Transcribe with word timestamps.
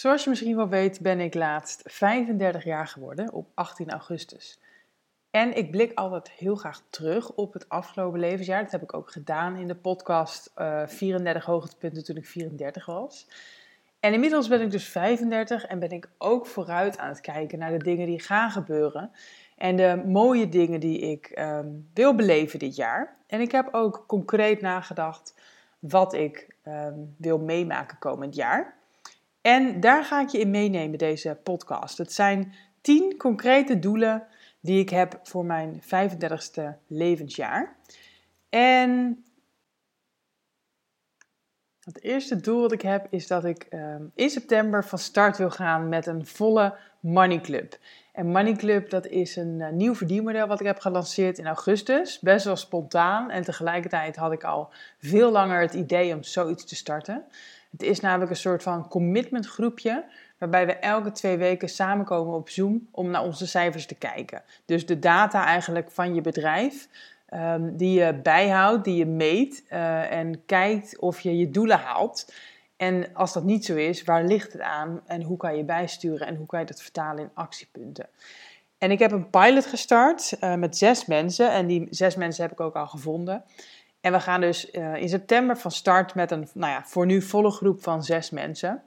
Zoals 0.00 0.24
je 0.24 0.30
misschien 0.30 0.56
wel 0.56 0.68
weet, 0.68 1.00
ben 1.00 1.20
ik 1.20 1.34
laatst 1.34 1.82
35 1.84 2.64
jaar 2.64 2.86
geworden 2.86 3.32
op 3.32 3.48
18 3.54 3.90
augustus. 3.90 4.60
En 5.30 5.56
ik 5.56 5.70
blik 5.70 5.92
altijd 5.94 6.30
heel 6.30 6.56
graag 6.56 6.82
terug 6.90 7.32
op 7.32 7.52
het 7.52 7.68
afgelopen 7.68 8.20
levensjaar. 8.20 8.62
Dat 8.62 8.72
heb 8.72 8.82
ik 8.82 8.94
ook 8.94 9.10
gedaan 9.10 9.56
in 9.56 9.66
de 9.66 9.74
podcast 9.74 10.52
uh, 10.56 10.86
34 10.86 11.44
hoogtepunten 11.44 12.04
toen 12.04 12.16
ik 12.16 12.26
34 12.26 12.86
was. 12.86 13.28
En 14.00 14.12
inmiddels 14.12 14.48
ben 14.48 14.60
ik 14.60 14.70
dus 14.70 14.88
35 14.88 15.66
en 15.66 15.78
ben 15.78 15.90
ik 15.90 16.08
ook 16.18 16.46
vooruit 16.46 16.98
aan 16.98 17.08
het 17.08 17.20
kijken 17.20 17.58
naar 17.58 17.78
de 17.78 17.84
dingen 17.84 18.06
die 18.06 18.20
gaan 18.20 18.50
gebeuren. 18.50 19.10
En 19.56 19.76
de 19.76 20.02
mooie 20.06 20.48
dingen 20.48 20.80
die 20.80 20.98
ik 20.98 21.38
um, 21.38 21.88
wil 21.94 22.14
beleven 22.14 22.58
dit 22.58 22.76
jaar. 22.76 23.16
En 23.26 23.40
ik 23.40 23.52
heb 23.52 23.68
ook 23.74 24.04
concreet 24.06 24.60
nagedacht 24.60 25.34
wat 25.78 26.12
ik 26.12 26.56
um, 26.66 27.14
wil 27.18 27.38
meemaken 27.38 27.98
komend 27.98 28.34
jaar. 28.34 28.78
En 29.40 29.80
daar 29.80 30.04
ga 30.04 30.20
ik 30.20 30.28
je 30.28 30.38
in 30.38 30.50
meenemen, 30.50 30.98
deze 30.98 31.38
podcast. 31.42 31.98
Het 31.98 32.12
zijn 32.12 32.54
10 32.80 33.16
concrete 33.16 33.78
doelen 33.78 34.26
die 34.60 34.80
ik 34.80 34.88
heb 34.88 35.20
voor 35.22 35.44
mijn 35.44 35.82
35ste 35.82 36.62
levensjaar. 36.86 37.76
En 38.48 39.24
het 41.80 42.02
eerste 42.02 42.40
doel 42.40 42.60
wat 42.60 42.72
ik 42.72 42.82
heb 42.82 43.06
is 43.10 43.26
dat 43.26 43.44
ik 43.44 43.66
um, 43.70 44.10
in 44.14 44.30
september 44.30 44.84
van 44.84 44.98
start 44.98 45.36
wil 45.36 45.50
gaan 45.50 45.88
met 45.88 46.06
een 46.06 46.26
volle 46.26 46.76
Money 47.00 47.40
Club. 47.40 47.78
En 48.12 48.26
Money 48.26 48.52
Club 48.52 48.90
dat 48.90 49.06
is 49.06 49.36
een 49.36 49.58
uh, 49.58 49.68
nieuw 49.68 49.94
verdienmodel 49.94 50.46
wat 50.46 50.60
ik 50.60 50.66
heb 50.66 50.78
gelanceerd 50.78 51.38
in 51.38 51.46
augustus. 51.46 52.18
Best 52.18 52.44
wel 52.44 52.56
spontaan 52.56 53.30
en 53.30 53.42
tegelijkertijd 53.42 54.16
had 54.16 54.32
ik 54.32 54.44
al 54.44 54.72
veel 54.98 55.30
langer 55.30 55.60
het 55.60 55.74
idee 55.74 56.14
om 56.14 56.22
zoiets 56.22 56.64
te 56.64 56.76
starten. 56.76 57.24
Het 57.70 57.82
is 57.82 58.00
namelijk 58.00 58.30
een 58.30 58.36
soort 58.36 58.62
van 58.62 58.88
commitment 58.88 59.46
groepje 59.46 60.04
waarbij 60.38 60.66
we 60.66 60.72
elke 60.72 61.12
twee 61.12 61.36
weken 61.36 61.68
samenkomen 61.68 62.34
op 62.34 62.48
Zoom 62.48 62.88
om 62.90 63.10
naar 63.10 63.22
onze 63.22 63.46
cijfers 63.46 63.86
te 63.86 63.94
kijken. 63.94 64.42
Dus 64.64 64.86
de 64.86 64.98
data 64.98 65.44
eigenlijk 65.44 65.90
van 65.90 66.14
je 66.14 66.20
bedrijf, 66.20 66.88
um, 67.34 67.76
die 67.76 68.00
je 68.00 68.14
bijhoudt, 68.14 68.84
die 68.84 68.96
je 68.96 69.06
meet 69.06 69.64
uh, 69.72 70.12
en 70.12 70.44
kijkt 70.46 70.98
of 70.98 71.20
je 71.20 71.36
je 71.36 71.50
doelen 71.50 71.78
haalt. 71.78 72.32
En 72.76 73.14
als 73.14 73.32
dat 73.32 73.44
niet 73.44 73.64
zo 73.64 73.74
is, 73.74 74.04
waar 74.04 74.24
ligt 74.24 74.52
het 74.52 74.62
aan 74.62 75.00
en 75.06 75.22
hoe 75.22 75.36
kan 75.36 75.56
je 75.56 75.64
bijsturen 75.64 76.26
en 76.26 76.36
hoe 76.36 76.46
kan 76.46 76.60
je 76.60 76.66
dat 76.66 76.82
vertalen 76.82 77.22
in 77.22 77.30
actiepunten? 77.34 78.08
En 78.78 78.90
ik 78.90 78.98
heb 78.98 79.12
een 79.12 79.30
pilot 79.30 79.66
gestart 79.66 80.36
uh, 80.40 80.54
met 80.54 80.76
zes 80.76 81.06
mensen 81.06 81.50
en 81.52 81.66
die 81.66 81.86
zes 81.90 82.16
mensen 82.16 82.42
heb 82.42 82.52
ik 82.52 82.60
ook 82.60 82.76
al 82.76 82.86
gevonden. 82.86 83.44
En 84.00 84.12
we 84.12 84.20
gaan 84.20 84.40
dus 84.40 84.72
uh, 84.72 84.94
in 84.94 85.08
september 85.08 85.56
van 85.56 85.70
start 85.70 86.14
met 86.14 86.30
een, 86.30 86.48
nou 86.54 86.72
ja, 86.72 86.82
voor 86.84 87.06
nu 87.06 87.22
volle 87.22 87.50
groep 87.50 87.82
van 87.82 88.02
zes 88.02 88.30
mensen. 88.30 88.82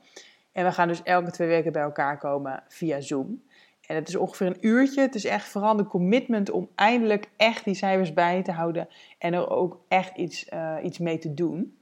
En 0.51 0.65
we 0.65 0.71
gaan 0.71 0.87
dus 0.87 1.03
elke 1.03 1.31
twee 1.31 1.47
weken 1.47 1.71
bij 1.71 1.81
elkaar 1.81 2.17
komen 2.17 2.63
via 2.67 3.01
Zoom. 3.01 3.43
En 3.87 3.95
het 3.95 4.07
is 4.07 4.15
ongeveer 4.15 4.47
een 4.47 4.67
uurtje. 4.67 5.01
Het 5.01 5.15
is 5.15 5.25
echt 5.25 5.47
vooral 5.47 5.75
de 5.75 5.85
commitment 5.85 6.49
om 6.49 6.69
eindelijk 6.75 7.29
echt 7.35 7.65
die 7.65 7.75
cijfers 7.75 8.13
bij 8.13 8.43
te 8.43 8.51
houden. 8.51 8.87
En 9.17 9.33
er 9.33 9.49
ook 9.49 9.79
echt 9.87 10.17
iets, 10.17 10.49
uh, 10.53 10.75
iets 10.83 10.97
mee 10.97 11.17
te 11.17 11.33
doen. 11.33 11.77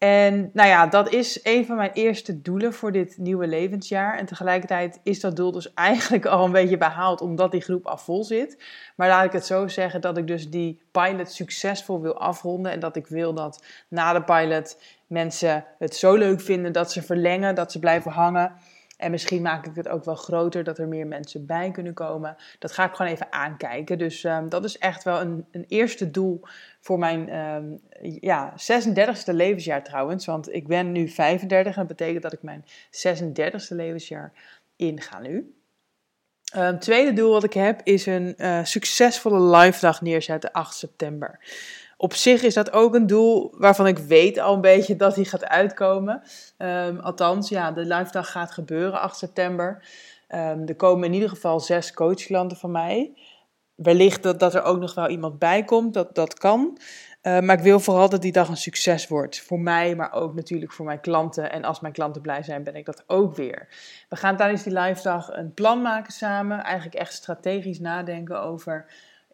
En 0.00 0.50
nou 0.52 0.68
ja, 0.68 0.86
dat 0.86 1.12
is 1.12 1.40
een 1.42 1.66
van 1.66 1.76
mijn 1.76 1.92
eerste 1.92 2.40
doelen 2.40 2.72
voor 2.72 2.92
dit 2.92 3.18
nieuwe 3.18 3.46
levensjaar. 3.46 4.18
En 4.18 4.26
tegelijkertijd 4.26 5.00
is 5.02 5.20
dat 5.20 5.36
doel 5.36 5.52
dus 5.52 5.72
eigenlijk 5.90 6.26
al 6.26 6.44
een 6.44 6.52
beetje 6.52 6.76
behaald, 6.76 7.20
omdat 7.20 7.52
die 7.52 7.60
groep 7.60 7.86
al 7.86 7.98
vol 7.98 8.24
zit. 8.24 8.64
Maar 8.96 9.08
laat 9.08 9.24
ik 9.24 9.32
het 9.32 9.46
zo 9.46 9.68
zeggen 9.68 10.00
dat 10.00 10.16
ik 10.16 10.26
dus 10.26 10.50
die 10.50 10.80
pilot 10.90 11.32
succesvol 11.32 12.00
wil 12.00 12.18
afronden. 12.18 12.72
En 12.72 12.80
dat 12.80 12.96
ik 12.96 13.06
wil 13.06 13.34
dat 13.34 13.64
na 13.88 14.12
de 14.12 14.22
pilot 14.22 14.76
mensen 15.06 15.64
het 15.78 15.96
zo 15.96 16.14
leuk 16.14 16.40
vinden 16.40 16.72
dat 16.72 16.92
ze 16.92 17.02
verlengen, 17.02 17.54
dat 17.54 17.72
ze 17.72 17.78
blijven 17.78 18.10
hangen. 18.10 18.52
En 18.96 19.10
misschien 19.10 19.42
maak 19.42 19.66
ik 19.66 19.74
het 19.74 19.88
ook 19.88 20.04
wel 20.04 20.14
groter, 20.14 20.64
dat 20.64 20.78
er 20.78 20.88
meer 20.88 21.06
mensen 21.06 21.46
bij 21.46 21.70
kunnen 21.70 21.94
komen. 21.94 22.36
Dat 22.58 22.72
ga 22.72 22.84
ik 22.84 22.94
gewoon 22.94 23.12
even 23.12 23.32
aankijken. 23.32 23.98
Dus 23.98 24.24
um, 24.24 24.48
dat 24.48 24.64
is 24.64 24.78
echt 24.78 25.02
wel 25.02 25.20
een, 25.20 25.46
een 25.50 25.64
eerste 25.68 26.10
doel 26.10 26.40
voor 26.80 26.98
mijn 26.98 27.36
um, 27.36 27.80
ja, 28.20 28.52
36e 28.52 29.34
levensjaar 29.34 29.84
trouwens. 29.84 30.26
Want 30.26 30.54
ik 30.54 30.66
ben 30.66 30.92
nu 30.92 31.08
35 31.08 31.72
en 31.72 31.86
dat 31.86 31.96
betekent 31.96 32.22
dat 32.22 32.32
ik 32.32 32.42
mijn 32.42 32.64
36e 32.90 33.68
levensjaar 33.68 34.32
inga 34.76 35.20
nu. 35.20 35.54
Um, 36.56 36.78
tweede 36.78 37.12
doel 37.12 37.32
wat 37.32 37.44
ik 37.44 37.52
heb 37.52 37.80
is 37.84 38.06
een 38.06 38.34
uh, 38.36 38.64
succesvolle 38.64 39.56
live 39.56 39.80
dag 39.80 40.00
neerzetten 40.00 40.52
8 40.52 40.74
september 40.74 41.38
op 42.00 42.14
zich 42.14 42.42
is 42.42 42.54
dat 42.54 42.72
ook 42.72 42.94
een 42.94 43.06
doel 43.06 43.54
waarvan 43.56 43.86
ik 43.86 43.98
weet 43.98 44.38
al 44.38 44.54
een 44.54 44.60
beetje 44.60 44.96
dat 44.96 45.14
die 45.14 45.24
gaat 45.24 45.44
uitkomen. 45.44 46.22
Um, 46.58 46.98
althans, 46.98 47.48
ja, 47.48 47.72
de 47.72 47.84
live 47.84 48.12
dag 48.12 48.30
gaat 48.30 48.50
gebeuren 48.50 49.00
8 49.00 49.16
september. 49.16 49.84
Er 50.66 50.74
komen 50.76 51.04
in 51.04 51.12
ieder 51.14 51.28
geval 51.28 51.60
zes 51.60 51.92
coachklanten 51.92 52.56
van 52.56 52.70
mij. 52.70 53.12
Wellicht 53.82 54.22
dat, 54.22 54.40
dat 54.40 54.54
er 54.54 54.62
ook 54.62 54.78
nog 54.78 54.94
wel 54.94 55.08
iemand 55.08 55.38
bij 55.38 55.64
komt, 55.64 55.94
dat, 55.94 56.14
dat 56.14 56.34
kan. 56.34 56.78
Uh, 57.22 57.40
maar 57.40 57.56
ik 57.56 57.62
wil 57.62 57.80
vooral 57.80 58.08
dat 58.08 58.22
die 58.22 58.32
dag 58.32 58.48
een 58.48 58.56
succes 58.56 59.08
wordt. 59.08 59.40
Voor 59.40 59.60
mij, 59.60 59.94
maar 59.94 60.12
ook 60.12 60.34
natuurlijk 60.34 60.72
voor 60.72 60.86
mijn 60.86 61.00
klanten. 61.00 61.52
En 61.52 61.64
als 61.64 61.80
mijn 61.80 61.92
klanten 61.92 62.22
blij 62.22 62.42
zijn, 62.42 62.64
ben 62.64 62.76
ik 62.76 62.84
dat 62.84 63.04
ook 63.06 63.36
weer. 63.36 63.68
We 64.08 64.16
gaan 64.16 64.36
tijdens 64.36 64.62
die 64.62 64.78
live 64.78 65.02
dag 65.02 65.28
een 65.32 65.54
plan 65.54 65.82
maken 65.82 66.12
samen. 66.12 66.64
Eigenlijk 66.64 66.94
echt 66.94 67.12
strategisch 67.12 67.80
nadenken 67.80 68.42
over 68.42 68.86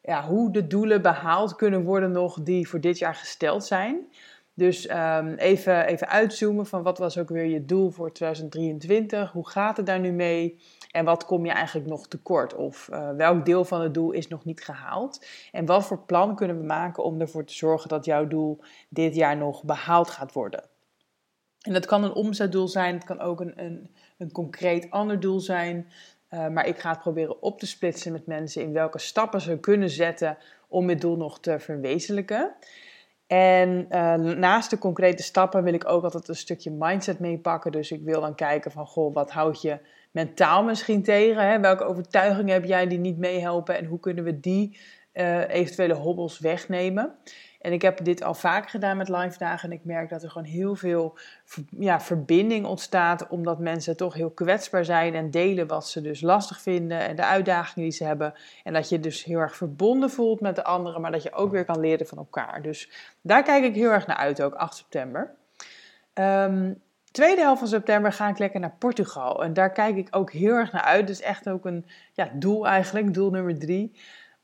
ja, 0.03 0.25
hoe 0.25 0.53
de 0.53 0.67
doelen 0.67 1.03
behaald 1.03 1.57
kunnen 1.57 1.83
worden 1.83 2.11
nog 2.11 2.43
die 2.43 2.69
voor 2.69 2.81
dit 2.81 2.99
jaar 2.99 3.15
gesteld 3.15 3.65
zijn. 3.65 3.97
Dus 4.59 4.91
um, 4.91 5.35
even, 5.35 5.87
even 5.87 6.09
uitzoomen 6.09 6.67
van 6.67 6.83
wat 6.83 6.99
was 6.99 7.19
ook 7.19 7.29
weer 7.29 7.45
je 7.45 7.65
doel 7.65 7.91
voor 7.91 8.13
2023? 8.13 9.33
Hoe 9.33 9.49
gaat 9.49 9.77
het 9.77 9.87
daar 9.87 10.01
nu 10.01 10.13
mee? 10.13 10.61
En 10.91 11.05
wat 11.05 11.25
kom 11.25 11.45
je 11.47 11.53
eigenlijk 11.53 11.89
nog 11.89 12.09
tekort? 12.09 12.55
Of 12.55 12.89
uh, 12.93 13.11
welk 13.11 13.45
deel 13.45 13.65
van 13.65 13.81
het 13.81 13.95
doel 13.95 14.11
is 14.11 14.29
nog 14.29 14.45
niet 14.45 14.65
gehaald? 14.65 15.27
En 15.53 15.67
wat 15.67 15.87
voor 15.87 15.99
plan 15.99 16.35
kunnen 16.35 16.59
we 16.59 16.65
maken 16.65 17.05
om 17.05 17.21
ervoor 17.21 17.45
te 17.45 17.55
zorgen 17.55 17.89
dat 17.89 18.05
jouw 18.05 18.27
doel 18.27 18.61
dit 18.89 19.15
jaar 19.15 19.37
nog 19.37 19.65
behaald 19.65 20.11
gaat 20.11 20.33
worden? 20.33 20.65
En 21.61 21.73
dat 21.73 21.87
kan 21.87 22.05
een 22.05 22.13
omzetdoel 22.13 22.69
zijn, 22.69 22.95
het 22.95 23.05
kan 23.05 23.21
ook 23.21 23.41
een, 23.41 23.53
een, 23.57 23.91
een 24.19 24.33
concreet 24.33 24.91
ander 24.91 25.21
doel 25.21 25.41
zijn. 25.41 25.89
Uh, 26.31 26.49
maar 26.49 26.67
ik 26.67 26.79
ga 26.79 26.91
het 26.91 27.01
proberen 27.01 27.43
op 27.43 27.59
te 27.59 27.67
splitsen 27.67 28.13
met 28.13 28.27
mensen 28.27 28.63
in 28.63 28.73
welke 28.73 28.99
stappen 28.99 29.41
ze 29.41 29.59
kunnen 29.59 29.91
zetten 29.91 30.39
om 30.69 30.89
het 30.89 31.01
doel 31.01 31.17
nog 31.17 31.41
te 31.41 31.59
verwezenlijken. 31.59 32.55
En 33.27 33.87
uh, 33.91 34.15
naast 34.15 34.71
de 34.71 34.79
concrete 34.79 35.23
stappen 35.23 35.65
wil 35.65 35.75
ik 35.75 35.89
ook 35.89 36.05
altijd 36.05 36.29
een 36.29 36.37
stukje 36.37 36.71
mindset 36.71 37.19
meepakken. 37.19 37.73
Dus 37.73 37.91
ik 37.91 38.03
wil 38.03 38.21
dan 38.21 38.35
kijken 38.35 38.71
van, 38.71 38.87
goh, 38.87 39.15
wat 39.15 39.31
houd 39.31 39.63
je 39.63 39.79
mentaal 40.11 40.65
misschien 40.65 41.03
tegen? 41.03 41.49
Hè? 41.49 41.61
Welke 41.61 41.85
overtuigingen 41.85 42.53
heb 42.53 42.65
jij 42.65 42.87
die 42.87 42.99
niet 42.99 43.19
meehelpen? 43.19 43.77
En 43.77 43.85
hoe 43.85 44.01
kunnen 44.01 44.25
we 44.25 44.41
die 44.41 44.79
uh, 45.17 45.49
eventuele 45.49 45.95
hobbels 45.95 46.39
wegnemen? 46.39 47.15
En 47.67 47.73
ik 47.73 47.83
heb 47.83 48.05
dit 48.05 48.23
al 48.23 48.35
vaak 48.35 48.71
gedaan 48.71 48.97
met 48.97 49.09
live 49.09 49.39
dagen. 49.39 49.71
En 49.71 49.77
ik 49.77 49.85
merk 49.85 50.09
dat 50.09 50.23
er 50.23 50.31
gewoon 50.31 50.47
heel 50.47 50.75
veel 50.75 51.19
ja, 51.79 52.01
verbinding 52.01 52.67
ontstaat. 52.67 53.29
Omdat 53.29 53.59
mensen 53.59 53.97
toch 53.97 54.15
heel 54.15 54.31
kwetsbaar 54.31 54.85
zijn 54.85 55.15
en 55.15 55.31
delen 55.31 55.67
wat 55.67 55.89
ze 55.89 56.01
dus 56.01 56.21
lastig 56.21 56.61
vinden. 56.61 57.01
En 57.01 57.17
de 57.17 57.25
uitdagingen 57.25 57.89
die 57.89 57.99
ze 57.99 58.05
hebben. 58.05 58.35
En 58.65 58.73
dat 58.73 58.89
je 58.89 59.01
dus 59.01 59.25
heel 59.25 59.39
erg 59.39 59.57
verbonden 59.57 60.11
voelt 60.11 60.41
met 60.41 60.57
de 60.57 60.65
anderen. 60.65 61.01
Maar 61.01 61.13
dat 61.13 61.23
je 61.23 61.33
ook 61.33 61.51
weer 61.51 61.65
kan 61.65 61.81
leren 61.81 62.07
van 62.07 62.19
elkaar. 62.19 62.63
Dus 62.63 62.91
daar 63.21 63.43
kijk 63.43 63.65
ik 63.65 63.75
heel 63.75 63.91
erg 63.91 64.07
naar 64.07 64.17
uit 64.17 64.43
ook, 64.43 64.55
8 64.55 64.77
september. 64.77 65.35
Um, 66.15 66.83
tweede 67.11 67.41
helft 67.41 67.59
van 67.59 67.69
september 67.69 68.13
ga 68.13 68.29
ik 68.29 68.39
lekker 68.39 68.61
naar 68.61 68.75
Portugal. 68.79 69.45
En 69.45 69.53
daar 69.53 69.73
kijk 69.73 69.97
ik 69.97 70.09
ook 70.11 70.33
heel 70.33 70.55
erg 70.55 70.73
naar 70.73 70.83
uit. 70.83 71.07
Dus 71.07 71.21
echt 71.21 71.49
ook 71.49 71.65
een 71.65 71.87
ja, 72.13 72.31
doel 72.35 72.67
eigenlijk, 72.67 73.15
doel 73.15 73.31
nummer 73.31 73.59
drie 73.59 73.93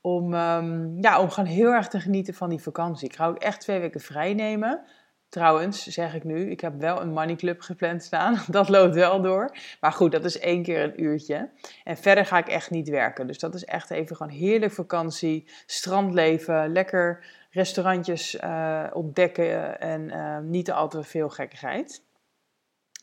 om, 0.03 0.35
um, 0.35 0.97
ja, 1.01 1.21
om 1.21 1.31
gewoon 1.31 1.51
heel 1.51 1.71
erg 1.71 1.89
te 1.89 2.01
genieten 2.01 2.35
van 2.35 2.49
die 2.49 2.63
vakantie. 2.63 3.09
Ik 3.09 3.17
ga 3.17 3.27
ook 3.27 3.39
echt 3.39 3.61
twee 3.61 3.81
weken 3.81 4.01
vrij 4.01 4.35
nemen. 4.35 4.85
Trouwens, 5.29 5.87
zeg 5.87 6.15
ik 6.15 6.25
nu, 6.25 6.51
ik 6.51 6.61
heb 6.61 6.81
wel 6.81 7.01
een 7.01 7.13
money 7.13 7.37
club 7.37 7.61
gepland 7.61 8.03
staan. 8.03 8.39
Dat 8.49 8.69
loopt 8.69 8.95
wel 8.95 9.23
door. 9.23 9.57
Maar 9.81 9.93
goed, 9.93 10.13
dat 10.13 10.25
is 10.25 10.39
één 10.39 10.63
keer 10.63 10.83
een 10.83 11.03
uurtje. 11.03 11.51
En 11.85 11.97
verder 11.97 12.27
ga 12.27 12.39
ik 12.39 12.49
echt 12.49 12.71
niet 12.71 12.89
werken. 12.89 13.27
Dus 13.27 13.39
dat 13.39 13.55
is 13.55 13.65
echt 13.65 13.91
even 13.91 14.17
gewoon 14.17 14.33
heerlijk 14.33 14.73
vakantie. 14.73 15.51
Strandleven, 15.67 16.73
lekker 16.73 17.25
restaurantjes 17.51 18.35
uh, 18.35 18.87
ontdekken 18.93 19.81
en 19.81 20.03
uh, 20.03 20.39
niet 20.39 20.73
al 20.73 20.89
te 20.89 21.03
veel 21.03 21.29
gekkigheid. 21.29 22.03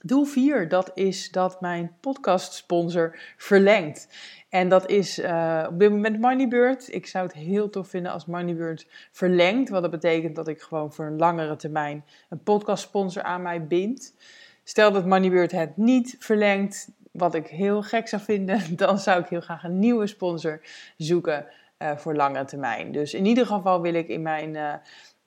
Doel 0.02 0.26
4, 0.26 0.70
dat 0.70 0.92
is 0.94 1.32
dat 1.32 1.62
mijn 1.62 1.96
podcast 2.00 2.54
sponsor 2.54 3.20
verlengt. 3.38 4.08
En 4.50 4.70
dat 4.70 4.90
is 4.90 5.20
uh, 5.20 5.68
op 5.70 5.80
dit 5.80 5.90
moment 5.90 6.20
Moneybird. 6.20 6.94
Ik 6.94 7.08
zou 7.08 7.26
het 7.26 7.34
heel 7.34 7.70
tof 7.70 7.88
vinden 7.88 8.12
als 8.12 8.26
Moneybird 8.26 8.88
verlengt. 9.12 9.70
Wat 9.70 9.82
dat 9.82 9.92
betekent 9.92 10.36
dat 10.36 10.48
ik 10.48 10.62
gewoon 10.62 10.94
voor 10.94 11.06
een 11.06 11.18
langere 11.18 11.56
termijn 11.56 12.06
een 12.30 12.44
podcast 12.44 12.84
sponsor 12.84 13.24
aan 13.24 13.42
mij 13.42 13.68
bind. 13.68 14.16
Stel 14.64 14.92
dat 14.92 15.06
Moneybird 15.06 15.52
het 15.52 15.78
niet 15.78 16.16
verlengt, 16.20 16.92
wat 17.12 17.36
ik 17.36 17.48
heel 17.48 17.82
gek 17.82 18.08
zou 18.08 18.22
vinden, 18.22 18.62
dan 18.76 19.00
zou 19.00 19.22
ik 19.22 19.28
heel 19.28 19.42
graag 19.42 19.64
een 19.64 19.80
nieuwe 19.80 20.08
sponsor 20.08 20.62
zoeken 20.98 21.46
uh, 21.80 21.98
voor 21.98 22.16
lange 22.16 22.46
termijn. 22.46 22.92
Dus 22.92 23.14
in 23.14 23.26
ieder 23.26 23.46
geval 23.46 23.82
wil 23.82 23.94
ik 23.94 24.08
in 24.08 24.22
mijn. 24.22 24.56
Uh, 24.56 24.74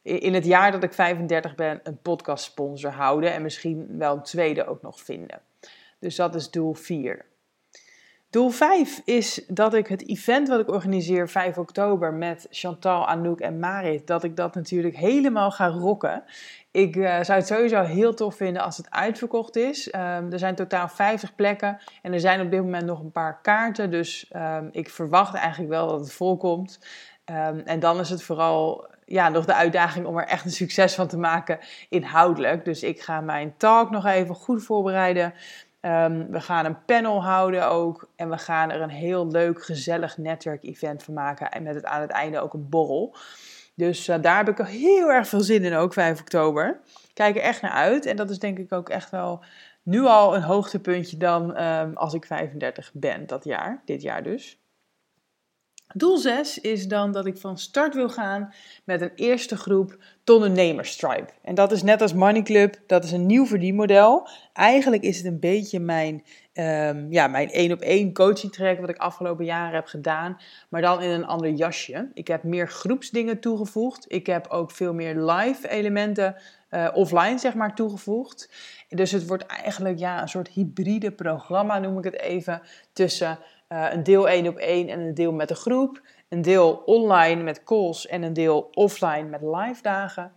in 0.02 0.34
het 0.34 0.44
jaar 0.44 0.72
dat 0.72 0.82
ik 0.82 0.92
35 0.92 1.54
ben, 1.54 1.80
een 1.82 1.98
podcast 2.02 2.44
sponsor 2.44 2.90
houden 2.90 3.32
en 3.32 3.42
misschien 3.42 3.98
wel 3.98 4.14
een 4.14 4.22
tweede 4.22 4.66
ook 4.66 4.82
nog 4.82 5.00
vinden. 5.00 5.40
Dus 5.98 6.16
dat 6.16 6.34
is 6.34 6.50
doel 6.50 6.74
4. 6.74 7.24
Doel 8.32 8.50
5 8.50 9.02
is 9.04 9.44
dat 9.48 9.74
ik 9.74 9.86
het 9.86 10.08
event 10.08 10.48
wat 10.48 10.60
ik 10.60 10.68
organiseer 10.68 11.28
5 11.28 11.58
oktober 11.58 12.14
met 12.14 12.46
Chantal, 12.50 13.06
Anouk 13.06 13.40
en 13.40 13.58
Marit, 13.58 14.06
dat 14.06 14.24
ik 14.24 14.36
dat 14.36 14.54
natuurlijk 14.54 14.96
helemaal 14.96 15.50
ga 15.50 15.66
rocken. 15.66 16.24
Ik 16.70 16.96
uh, 16.96 17.22
zou 17.22 17.38
het 17.38 17.46
sowieso 17.46 17.82
heel 17.82 18.14
tof 18.14 18.36
vinden 18.36 18.62
als 18.62 18.76
het 18.76 18.90
uitverkocht 18.90 19.56
is. 19.56 19.86
Um, 19.86 20.32
er 20.32 20.38
zijn 20.38 20.54
totaal 20.54 20.88
50 20.88 21.34
plekken 21.34 21.78
en 22.02 22.12
er 22.12 22.20
zijn 22.20 22.40
op 22.40 22.50
dit 22.50 22.60
moment 22.60 22.84
nog 22.84 23.00
een 23.00 23.12
paar 23.12 23.40
kaarten. 23.40 23.90
Dus 23.90 24.30
um, 24.36 24.68
ik 24.72 24.90
verwacht 24.90 25.34
eigenlijk 25.34 25.70
wel 25.70 25.88
dat 25.88 26.00
het 26.00 26.12
volkomt. 26.12 26.78
Um, 27.24 27.58
en 27.58 27.80
dan 27.80 28.00
is 28.00 28.10
het 28.10 28.22
vooral 28.22 28.90
ja, 29.12 29.28
nog 29.28 29.44
de 29.44 29.54
uitdaging 29.54 30.06
om 30.06 30.18
er 30.18 30.26
echt 30.26 30.44
een 30.44 30.50
succes 30.50 30.94
van 30.94 31.08
te 31.08 31.18
maken 31.18 31.58
inhoudelijk. 31.88 32.64
Dus 32.64 32.82
ik 32.82 33.00
ga 33.00 33.20
mijn 33.20 33.54
talk 33.56 33.90
nog 33.90 34.06
even 34.06 34.34
goed 34.34 34.64
voorbereiden. 34.64 35.34
Um, 35.80 36.30
we 36.30 36.40
gaan 36.40 36.64
een 36.64 36.84
panel 36.84 37.22
houden 37.22 37.68
ook. 37.68 38.08
En 38.16 38.30
we 38.30 38.38
gaan 38.38 38.70
er 38.70 38.80
een 38.80 38.90
heel 38.90 39.26
leuk, 39.26 39.64
gezellig 39.64 40.18
netwerkevent 40.18 41.02
van 41.02 41.14
maken. 41.14 41.50
En 41.50 41.62
met 41.62 41.74
het 41.74 41.84
aan 41.84 42.00
het 42.00 42.10
einde 42.10 42.40
ook 42.40 42.54
een 42.54 42.68
borrel. 42.68 43.16
Dus 43.74 44.08
uh, 44.08 44.16
daar 44.20 44.36
heb 44.36 44.58
ik 44.58 44.66
heel 44.66 45.10
erg 45.10 45.28
veel 45.28 45.40
zin 45.40 45.64
in 45.64 45.74
ook, 45.74 45.92
5 45.92 46.20
oktober. 46.20 46.80
Kijk 47.14 47.36
er 47.36 47.42
echt 47.42 47.62
naar 47.62 47.70
uit. 47.70 48.06
En 48.06 48.16
dat 48.16 48.30
is 48.30 48.38
denk 48.38 48.58
ik 48.58 48.72
ook 48.72 48.88
echt 48.88 49.10
wel 49.10 49.44
nu 49.82 50.04
al 50.04 50.34
een 50.34 50.42
hoogtepuntje 50.42 51.16
dan 51.16 51.62
um, 51.62 51.96
als 51.96 52.14
ik 52.14 52.24
35 52.24 52.90
ben 52.94 53.26
dat 53.26 53.44
jaar. 53.44 53.82
Dit 53.84 54.02
jaar 54.02 54.22
dus. 54.22 54.61
Doel 55.94 56.18
6 56.18 56.60
is 56.60 56.88
dan 56.88 57.12
dat 57.12 57.26
ik 57.26 57.36
van 57.36 57.58
start 57.58 57.94
wil 57.94 58.08
gaan 58.08 58.54
met 58.84 59.00
een 59.00 59.12
eerste 59.14 59.56
groep 59.56 59.96
ondernemerstribe. 60.24 61.28
En 61.42 61.54
dat 61.54 61.72
is 61.72 61.82
net 61.82 62.00
als 62.02 62.14
Money 62.14 62.42
Club, 62.42 62.76
dat 62.86 63.04
is 63.04 63.12
een 63.12 63.26
nieuw 63.26 63.46
verdienmodel. 63.46 64.28
Eigenlijk 64.52 65.02
is 65.02 65.16
het 65.16 65.26
een 65.26 65.40
beetje 65.40 65.80
mijn, 65.80 66.24
um, 66.54 67.12
ja, 67.12 67.26
mijn 67.26 67.50
één 67.50 67.72
op 67.72 67.80
één 67.80 68.12
coaching 68.12 68.52
track 68.52 68.80
wat 68.80 68.88
ik 68.88 68.96
afgelopen 68.96 69.44
jaren 69.44 69.74
heb 69.74 69.86
gedaan, 69.86 70.36
maar 70.68 70.80
dan 70.80 71.02
in 71.02 71.10
een 71.10 71.26
ander 71.26 71.50
jasje. 71.50 72.10
Ik 72.14 72.28
heb 72.28 72.42
meer 72.42 72.68
groepsdingen 72.68 73.40
toegevoegd. 73.40 74.04
Ik 74.08 74.26
heb 74.26 74.46
ook 74.46 74.70
veel 74.70 74.94
meer 74.94 75.16
live 75.16 75.68
elementen 75.68 76.36
uh, 76.70 76.88
offline 76.92 77.38
zeg 77.38 77.54
maar 77.54 77.74
toegevoegd. 77.74 78.50
Dus 78.88 79.10
het 79.10 79.26
wordt 79.26 79.46
eigenlijk 79.46 79.98
ja, 79.98 80.22
een 80.22 80.28
soort 80.28 80.48
hybride 80.48 81.10
programma 81.10 81.78
noem 81.78 81.98
ik 81.98 82.04
het 82.04 82.20
even 82.20 82.62
tussen 82.92 83.38
uh, 83.72 83.86
een 83.90 84.02
deel 84.02 84.28
één 84.28 84.48
op 84.48 84.56
één 84.56 84.88
en 84.88 85.00
een 85.00 85.14
deel 85.14 85.32
met 85.32 85.50
een 85.50 85.56
groep. 85.56 86.00
Een 86.28 86.42
deel 86.42 86.82
online 86.84 87.42
met 87.42 87.64
calls 87.64 88.06
en 88.06 88.22
een 88.22 88.32
deel 88.32 88.70
offline 88.72 89.22
met 89.22 89.42
live 89.42 89.82
dagen. 89.82 90.32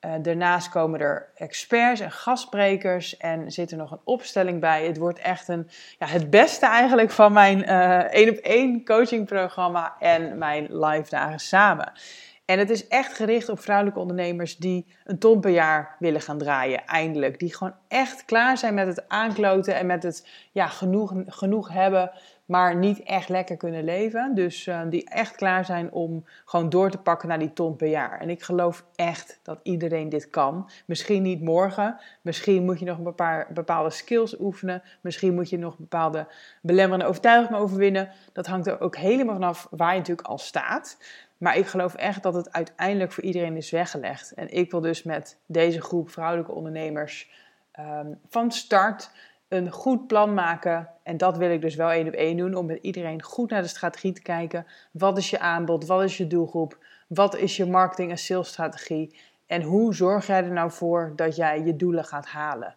Uh, 0.00 0.12
daarnaast 0.22 0.68
komen 0.68 1.00
er 1.00 1.30
experts 1.34 2.00
en 2.00 2.10
gastsprekers 2.10 3.16
en 3.16 3.50
zit 3.50 3.70
er 3.70 3.76
nog 3.76 3.90
een 3.90 4.00
opstelling 4.04 4.60
bij. 4.60 4.86
Het 4.86 4.96
wordt 4.96 5.18
echt 5.18 5.48
een, 5.48 5.68
ja, 5.98 6.06
het 6.06 6.30
beste 6.30 6.66
eigenlijk 6.66 7.10
van 7.10 7.32
mijn 7.32 7.64
één 8.10 8.30
op 8.30 8.36
één 8.36 8.84
coachingprogramma 8.84 9.96
en 9.98 10.38
mijn 10.38 10.78
live 10.78 11.10
dagen 11.10 11.38
samen. 11.38 11.92
En 12.46 12.58
het 12.58 12.70
is 12.70 12.88
echt 12.88 13.14
gericht 13.14 13.48
op 13.48 13.60
vrouwelijke 13.60 14.00
ondernemers 14.00 14.56
die 14.56 14.86
een 15.04 15.18
ton 15.18 15.40
per 15.40 15.50
jaar 15.50 15.96
willen 15.98 16.20
gaan 16.20 16.38
draaien, 16.38 16.86
eindelijk. 16.86 17.38
Die 17.38 17.56
gewoon 17.56 17.74
echt 17.88 18.24
klaar 18.24 18.58
zijn 18.58 18.74
met 18.74 18.86
het 18.86 19.08
aankloten 19.08 19.74
en 19.74 19.86
met 19.86 20.02
het 20.02 20.28
ja, 20.52 20.66
genoeg, 20.66 21.12
genoeg 21.26 21.68
hebben 21.72 22.10
maar 22.46 22.76
niet 22.76 23.02
echt 23.02 23.28
lekker 23.28 23.56
kunnen 23.56 23.84
leven. 23.84 24.34
Dus 24.34 24.66
uh, 24.66 24.80
die 24.88 25.04
echt 25.10 25.36
klaar 25.36 25.64
zijn 25.64 25.92
om 25.92 26.24
gewoon 26.44 26.68
door 26.68 26.90
te 26.90 26.98
pakken 26.98 27.28
naar 27.28 27.38
die 27.38 27.52
ton 27.52 27.76
per 27.76 27.88
jaar. 27.88 28.20
En 28.20 28.30
ik 28.30 28.42
geloof 28.42 28.84
echt 28.94 29.40
dat 29.42 29.60
iedereen 29.62 30.08
dit 30.08 30.30
kan. 30.30 30.70
Misschien 30.84 31.22
niet 31.22 31.42
morgen, 31.42 32.00
misschien 32.20 32.64
moet 32.64 32.78
je 32.78 32.84
nog 32.84 32.98
een 32.98 33.14
paar 33.14 33.46
bepaalde 33.52 33.90
skills 33.90 34.40
oefenen, 34.40 34.82
misschien 35.00 35.34
moet 35.34 35.50
je 35.50 35.58
nog 35.58 35.78
bepaalde 35.78 36.26
belemmerende 36.60 37.06
overtuigingen 37.06 37.60
overwinnen. 37.60 38.10
Dat 38.32 38.46
hangt 38.46 38.66
er 38.66 38.80
ook 38.80 38.96
helemaal 38.96 39.34
vanaf 39.34 39.66
waar 39.70 39.92
je 39.92 39.98
natuurlijk 39.98 40.28
al 40.28 40.38
staat. 40.38 40.98
Maar 41.38 41.56
ik 41.56 41.66
geloof 41.66 41.94
echt 41.94 42.22
dat 42.22 42.34
het 42.34 42.52
uiteindelijk 42.52 43.12
voor 43.12 43.24
iedereen 43.24 43.56
is 43.56 43.70
weggelegd. 43.70 44.34
En 44.34 44.50
ik 44.50 44.70
wil 44.70 44.80
dus 44.80 45.02
met 45.02 45.38
deze 45.46 45.80
groep 45.80 46.10
vrouwelijke 46.10 46.52
ondernemers 46.52 47.30
um, 47.80 48.18
van 48.28 48.52
start 48.52 49.10
een 49.48 49.70
goed 49.70 50.06
plan 50.06 50.34
maken. 50.34 50.88
En 51.02 51.16
dat 51.16 51.36
wil 51.36 51.50
ik 51.50 51.60
dus 51.60 51.74
wel 51.74 51.90
één 51.90 52.06
op 52.06 52.12
één 52.12 52.36
doen. 52.36 52.54
Om 52.54 52.66
met 52.66 52.78
iedereen 52.82 53.22
goed 53.22 53.50
naar 53.50 53.62
de 53.62 53.68
strategie 53.68 54.12
te 54.12 54.22
kijken. 54.22 54.66
Wat 54.90 55.18
is 55.18 55.30
je 55.30 55.38
aanbod? 55.38 55.86
Wat 55.86 56.02
is 56.02 56.16
je 56.16 56.26
doelgroep? 56.26 56.78
Wat 57.08 57.36
is 57.36 57.56
je 57.56 57.66
marketing- 57.66 58.10
en 58.10 58.18
salesstrategie? 58.18 59.16
En 59.46 59.62
hoe 59.62 59.94
zorg 59.94 60.26
jij 60.26 60.44
er 60.44 60.52
nou 60.52 60.70
voor 60.70 61.12
dat 61.16 61.36
jij 61.36 61.62
je 61.62 61.76
doelen 61.76 62.04
gaat 62.04 62.26
halen? 62.26 62.74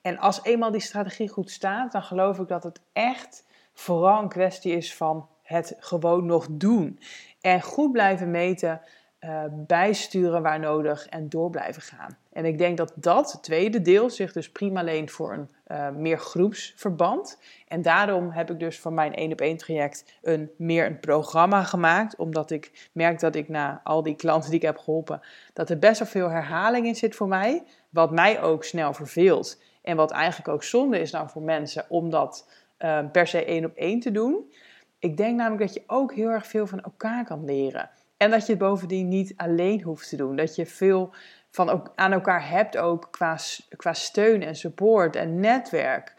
En 0.00 0.18
als 0.18 0.44
eenmaal 0.44 0.70
die 0.70 0.80
strategie 0.80 1.28
goed 1.28 1.50
staat, 1.50 1.92
dan 1.92 2.02
geloof 2.02 2.38
ik 2.38 2.48
dat 2.48 2.62
het 2.62 2.80
echt 2.92 3.44
vooral 3.72 4.22
een 4.22 4.28
kwestie 4.28 4.76
is 4.76 4.94
van 4.94 5.28
het 5.42 5.76
gewoon 5.78 6.26
nog 6.26 6.46
doen. 6.50 7.00
En 7.40 7.62
goed 7.62 7.92
blijven 7.92 8.30
meten 8.30 8.80
uh, 9.20 9.44
bijsturen 9.50 10.42
waar 10.42 10.60
nodig 10.60 11.06
en 11.06 11.28
door 11.28 11.50
blijven 11.50 11.82
gaan. 11.82 12.16
En 12.32 12.44
ik 12.44 12.58
denk 12.58 12.76
dat 12.76 12.92
dat 12.94 13.38
tweede 13.42 13.82
deel 13.82 14.10
zich 14.10 14.32
dus 14.32 14.50
prima 14.50 14.82
leent 14.82 15.10
voor 15.10 15.32
een 15.32 15.50
uh, 15.72 15.88
meer 15.90 16.18
groepsverband. 16.18 17.38
En 17.68 17.82
daarom 17.82 18.30
heb 18.30 18.50
ik 18.50 18.58
dus 18.58 18.78
voor 18.78 18.92
mijn 18.92 19.14
1 19.14 19.32
op 19.32 19.40
1 19.40 19.56
traject 19.56 20.18
een 20.22 20.50
meer 20.56 20.86
een 20.86 21.00
programma 21.00 21.62
gemaakt. 21.62 22.16
Omdat 22.16 22.50
ik 22.50 22.88
merk 22.92 23.20
dat 23.20 23.34
ik 23.34 23.48
na 23.48 23.80
al 23.84 24.02
die 24.02 24.16
klanten 24.16 24.50
die 24.50 24.58
ik 24.58 24.66
heb 24.66 24.78
geholpen, 24.78 25.20
dat 25.52 25.70
er 25.70 25.78
best 25.78 25.98
wel 25.98 26.08
veel 26.08 26.28
herhaling 26.28 26.86
in 26.86 26.94
zit 26.94 27.14
voor 27.14 27.28
mij. 27.28 27.62
Wat 27.90 28.10
mij 28.10 28.42
ook 28.42 28.64
snel 28.64 28.92
verveelt. 28.92 29.62
En 29.82 29.96
wat 29.96 30.10
eigenlijk 30.10 30.48
ook 30.48 30.62
zonde 30.62 31.00
is 31.00 31.10
nou 31.10 31.28
voor 31.28 31.42
mensen 31.42 31.84
om 31.88 32.10
dat 32.10 32.50
uh, 32.78 32.98
per 33.12 33.26
se 33.26 33.44
één 33.44 33.64
op 33.64 33.74
één 33.74 34.00
te 34.00 34.10
doen. 34.10 34.52
Ik 34.98 35.16
denk 35.16 35.36
namelijk 35.36 35.62
dat 35.62 35.74
je 35.74 35.82
ook 35.86 36.14
heel 36.14 36.28
erg 36.28 36.46
veel 36.46 36.66
van 36.66 36.80
elkaar 36.80 37.24
kan 37.24 37.44
leren. 37.44 37.90
En 38.16 38.30
dat 38.30 38.46
je 38.46 38.52
het 38.52 38.60
bovendien 38.60 39.08
niet 39.08 39.32
alleen 39.36 39.82
hoeft 39.82 40.08
te 40.08 40.16
doen. 40.16 40.36
Dat 40.36 40.54
je 40.54 40.66
veel 40.66 41.14
van 41.52 41.70
ook 41.70 41.92
aan 41.94 42.12
elkaar 42.12 42.48
hebt 42.48 42.76
ook 42.76 43.08
qua, 43.10 43.38
qua 43.76 43.92
steun 43.92 44.42
en 44.42 44.56
support 44.56 45.16
en 45.16 45.40
netwerk. 45.40 46.14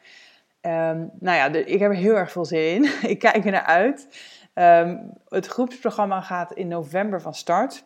Um, 0.61 1.11
nou 1.19 1.37
ja, 1.37 1.47
ik 1.47 1.79
heb 1.79 1.91
er 1.91 1.97
heel 1.97 2.15
erg 2.15 2.31
veel 2.31 2.45
zin 2.45 2.83
in. 2.83 2.91
ik 3.11 3.19
kijk 3.19 3.45
er 3.45 3.51
naar 3.51 3.65
uit. 3.65 4.07
Um, 4.53 5.13
het 5.27 5.47
groepsprogramma 5.47 6.21
gaat 6.21 6.53
in 6.53 6.67
november 6.67 7.21
van 7.21 7.33
start. 7.33 7.85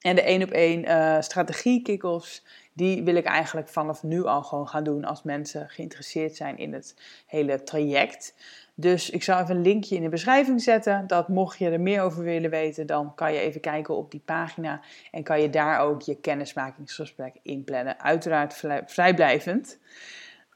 En 0.00 0.14
de 0.14 0.22
één 0.22 0.42
op 0.42 0.50
één 0.50 0.84
uh, 0.84 1.20
strategie 1.20 1.82
kick-offs, 1.82 2.44
die 2.72 3.02
wil 3.02 3.14
ik 3.14 3.24
eigenlijk 3.24 3.68
vanaf 3.68 4.02
nu 4.02 4.24
al 4.24 4.42
gewoon 4.42 4.68
gaan 4.68 4.84
doen 4.84 5.04
als 5.04 5.22
mensen 5.22 5.68
geïnteresseerd 5.68 6.36
zijn 6.36 6.58
in 6.58 6.72
het 6.72 6.94
hele 7.26 7.62
traject. 7.62 8.34
Dus 8.74 9.10
ik 9.10 9.22
zal 9.22 9.40
even 9.40 9.56
een 9.56 9.62
linkje 9.62 9.96
in 9.96 10.02
de 10.02 10.08
beschrijving 10.08 10.62
zetten. 10.62 11.06
Dat 11.06 11.28
mocht 11.28 11.58
je 11.58 11.70
er 11.70 11.80
meer 11.80 12.02
over 12.02 12.22
willen 12.22 12.50
weten, 12.50 12.86
dan 12.86 13.14
kan 13.14 13.32
je 13.32 13.40
even 13.40 13.60
kijken 13.60 13.96
op 13.96 14.10
die 14.10 14.22
pagina. 14.24 14.80
En 15.10 15.22
kan 15.22 15.40
je 15.40 15.50
daar 15.50 15.80
ook 15.80 16.02
je 16.02 16.20
kennismakingsgesprek 16.20 17.34
inplannen. 17.42 18.00
Uiteraard 18.00 18.64
vrijblijvend. 18.86 19.78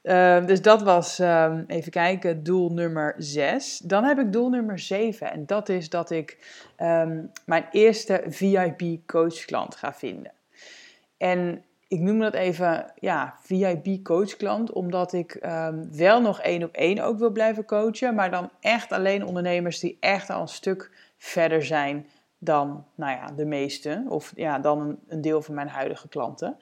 Uh, 0.03 0.45
dus 0.45 0.61
dat 0.61 0.81
was, 0.81 1.19
uh, 1.19 1.57
even 1.67 1.91
kijken, 1.91 2.43
doel 2.43 2.71
nummer 2.71 3.15
6. 3.17 3.77
Dan 3.77 4.03
heb 4.03 4.19
ik 4.19 4.31
doel 4.31 4.49
nummer 4.49 4.79
7. 4.79 5.31
En 5.31 5.45
dat 5.45 5.69
is 5.69 5.89
dat 5.89 6.09
ik 6.09 6.37
um, 6.81 7.31
mijn 7.45 7.65
eerste 7.71 8.23
VIP 8.27 9.07
coachklant 9.07 9.75
ga 9.75 9.93
vinden. 9.93 10.31
En 11.17 11.63
ik 11.87 11.99
noem 11.99 12.19
dat 12.19 12.33
even 12.33 12.91
ja, 12.95 13.37
VIP 13.41 14.03
coachklant, 14.03 14.71
omdat 14.71 15.13
ik 15.13 15.37
wel 15.91 16.21
nog 16.21 16.41
één 16.41 16.63
op 16.63 16.75
één 16.75 16.99
ook 16.99 17.19
wil 17.19 17.31
blijven 17.31 17.65
coachen, 17.65 18.15
maar 18.15 18.31
dan 18.31 18.49
echt 18.59 18.91
alleen 18.91 19.25
ondernemers 19.25 19.79
die 19.79 19.97
echt 19.99 20.29
al 20.29 20.41
een 20.41 20.47
stuk 20.47 20.91
verder 21.17 21.65
zijn 21.65 22.07
dan 22.43 22.85
nou 22.95 23.11
ja, 23.11 23.31
de 23.35 23.45
meeste, 23.45 24.05
of 24.07 24.31
ja, 24.35 24.59
dan 24.59 24.99
een 25.07 25.21
deel 25.21 25.41
van 25.41 25.55
mijn 25.55 25.67
huidige 25.67 26.07
klanten. 26.07 26.57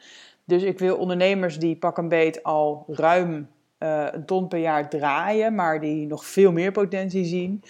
Dus 0.51 0.63
ik 0.63 0.79
wil 0.79 0.97
ondernemers 0.97 1.59
die 1.59 1.75
pak 1.75 1.97
een 1.97 2.07
beet 2.07 2.43
al 2.43 2.83
ruim 2.87 3.49
uh, 3.79 4.07
een 4.11 4.25
ton 4.25 4.47
per 4.47 4.59
jaar 4.59 4.89
draaien, 4.89 5.55
maar 5.55 5.79
die 5.79 6.07
nog 6.07 6.25
veel 6.25 6.51
meer 6.51 6.71
potentie 6.71 7.25
zien 7.25 7.63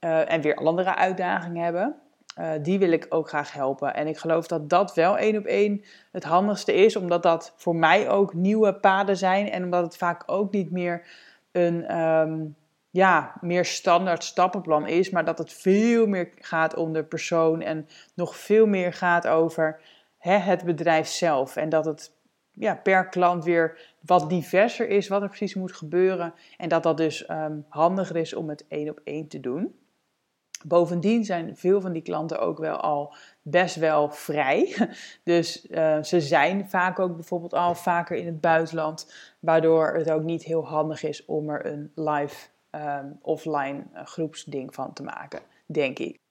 uh, 0.00 0.32
en 0.32 0.40
weer 0.40 0.54
andere 0.54 0.94
uitdagingen 0.94 1.64
hebben. 1.64 1.94
uh, 2.38 2.50
die 2.62 2.78
wil 2.78 2.92
ik 2.92 3.06
ook 3.08 3.28
graag 3.28 3.52
helpen. 3.52 3.94
En 3.94 4.06
ik 4.06 4.18
geloof 4.18 4.46
dat 4.46 4.70
dat 4.70 4.94
wel 4.94 5.18
één 5.18 5.36
op 5.36 5.44
één 5.44 5.84
het 6.12 6.24
handigste 6.24 6.74
is, 6.74 6.96
omdat 6.96 7.22
dat 7.22 7.52
voor 7.56 7.76
mij 7.76 8.08
ook 8.08 8.34
nieuwe 8.34 8.74
paden 8.74 9.16
zijn 9.16 9.50
en 9.50 9.64
omdat 9.64 9.84
het 9.84 9.96
vaak 9.96 10.22
ook 10.26 10.52
niet 10.52 10.70
meer 10.70 11.06
een 11.52 11.98
um, 11.98 12.56
ja, 12.90 13.32
meer 13.40 13.64
standaard 13.64 14.24
stappenplan 14.24 14.86
is, 14.86 15.10
maar 15.10 15.24
dat 15.24 15.38
het 15.38 15.52
veel 15.52 16.06
meer 16.06 16.28
gaat 16.38 16.76
om 16.76 16.92
de 16.92 17.04
persoon 17.04 17.60
en 17.60 17.88
nog 18.14 18.36
veel 18.36 18.66
meer 18.66 18.92
gaat 18.92 19.26
over 19.26 19.80
hè, 20.18 20.36
het 20.36 20.64
bedrijf 20.64 21.06
zelf. 21.06 21.56
En 21.56 21.68
dat 21.68 21.84
het 21.84 22.12
ja, 22.54 22.74
per 22.74 23.08
klant 23.08 23.44
weer 23.44 23.94
wat 24.00 24.30
diverser 24.30 24.88
is, 24.88 25.08
wat 25.08 25.22
er 25.22 25.28
precies 25.28 25.54
moet 25.54 25.72
gebeuren. 25.72 26.34
En 26.56 26.68
dat 26.68 26.82
dat 26.82 26.96
dus 26.96 27.28
um, 27.30 27.64
handiger 27.68 28.16
is 28.16 28.34
om 28.34 28.48
het 28.48 28.64
één 28.68 28.88
op 28.88 29.00
één 29.04 29.28
te 29.28 29.40
doen. 29.40 29.74
Bovendien 30.64 31.24
zijn 31.24 31.56
veel 31.56 31.80
van 31.80 31.92
die 31.92 32.02
klanten 32.02 32.40
ook 32.40 32.58
wel 32.58 32.76
al 32.76 33.14
best 33.42 33.76
wel 33.76 34.10
vrij. 34.10 34.76
Dus 35.24 35.66
uh, 35.70 36.02
ze 36.02 36.20
zijn 36.20 36.68
vaak 36.68 36.98
ook 36.98 37.14
bijvoorbeeld 37.14 37.54
al 37.54 37.74
vaker 37.74 38.16
in 38.16 38.26
het 38.26 38.40
buitenland, 38.40 39.14
waardoor 39.40 39.94
het 39.94 40.10
ook 40.10 40.22
niet 40.22 40.42
heel 40.42 40.66
handig 40.66 41.02
is 41.02 41.24
om 41.24 41.50
er 41.50 41.66
een 41.66 41.92
live 41.94 42.48
um, 42.70 43.18
offline 43.22 43.82
uh, 43.94 44.04
groepsding 44.04 44.74
van 44.74 44.92
te 44.92 45.02
maken, 45.02 45.40
denk 45.66 45.98
ik. 45.98 46.23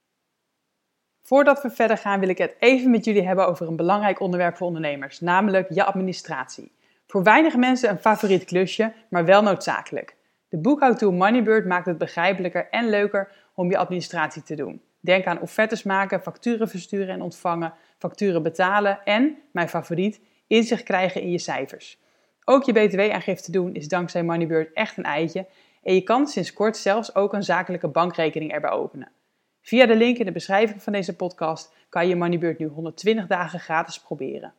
Voordat 1.25 1.61
we 1.61 1.69
verder 1.69 1.97
gaan, 1.97 2.19
wil 2.19 2.29
ik 2.29 2.37
het 2.37 2.55
even 2.59 2.91
met 2.91 3.05
jullie 3.05 3.27
hebben 3.27 3.47
over 3.47 3.67
een 3.67 3.75
belangrijk 3.75 4.19
onderwerp 4.19 4.57
voor 4.57 4.67
ondernemers, 4.67 5.19
namelijk 5.19 5.73
je 5.73 5.83
administratie. 5.83 6.71
Voor 7.07 7.23
weinige 7.23 7.57
mensen 7.57 7.89
een 7.89 7.97
favoriet 7.97 8.45
klusje, 8.45 8.93
maar 9.09 9.25
wel 9.25 9.43
noodzakelijk. 9.43 10.15
De 10.49 10.57
boekhoudtool 10.57 11.11
Moneybird 11.11 11.65
maakt 11.65 11.85
het 11.85 11.97
begrijpelijker 11.97 12.67
en 12.69 12.89
leuker 12.89 13.31
om 13.53 13.69
je 13.69 13.77
administratie 13.77 14.43
te 14.43 14.55
doen. 14.55 14.81
Denk 14.99 15.25
aan 15.25 15.41
offertes 15.41 15.83
maken, 15.83 16.21
facturen 16.21 16.69
versturen 16.69 17.09
en 17.09 17.21
ontvangen, 17.21 17.73
facturen 17.97 18.43
betalen 18.43 18.99
en, 19.03 19.37
mijn 19.51 19.69
favoriet, 19.69 20.19
inzicht 20.47 20.83
krijgen 20.83 21.21
in 21.21 21.31
je 21.31 21.39
cijfers. 21.39 21.99
Ook 22.45 22.63
je 22.63 22.73
btw-aangifte 22.73 23.51
doen 23.51 23.73
is 23.73 23.87
dankzij 23.87 24.23
Moneybird 24.23 24.73
echt 24.73 24.97
een 24.97 25.03
eitje 25.03 25.45
en 25.83 25.93
je 25.93 26.01
kan 26.01 26.27
sinds 26.27 26.53
kort 26.53 26.77
zelfs 26.77 27.15
ook 27.15 27.33
een 27.33 27.43
zakelijke 27.43 27.87
bankrekening 27.87 28.51
erbij 28.51 28.71
openen. 28.71 29.11
Via 29.63 29.85
de 29.85 29.95
link 29.95 30.17
in 30.17 30.25
de 30.25 30.31
beschrijving 30.31 30.83
van 30.83 30.93
deze 30.93 31.15
podcast 31.15 31.73
kan 31.89 32.07
je 32.07 32.15
Moneybird 32.15 32.59
nu 32.59 32.67
120 32.67 33.27
dagen 33.27 33.59
gratis 33.59 33.99
proberen. 33.99 34.53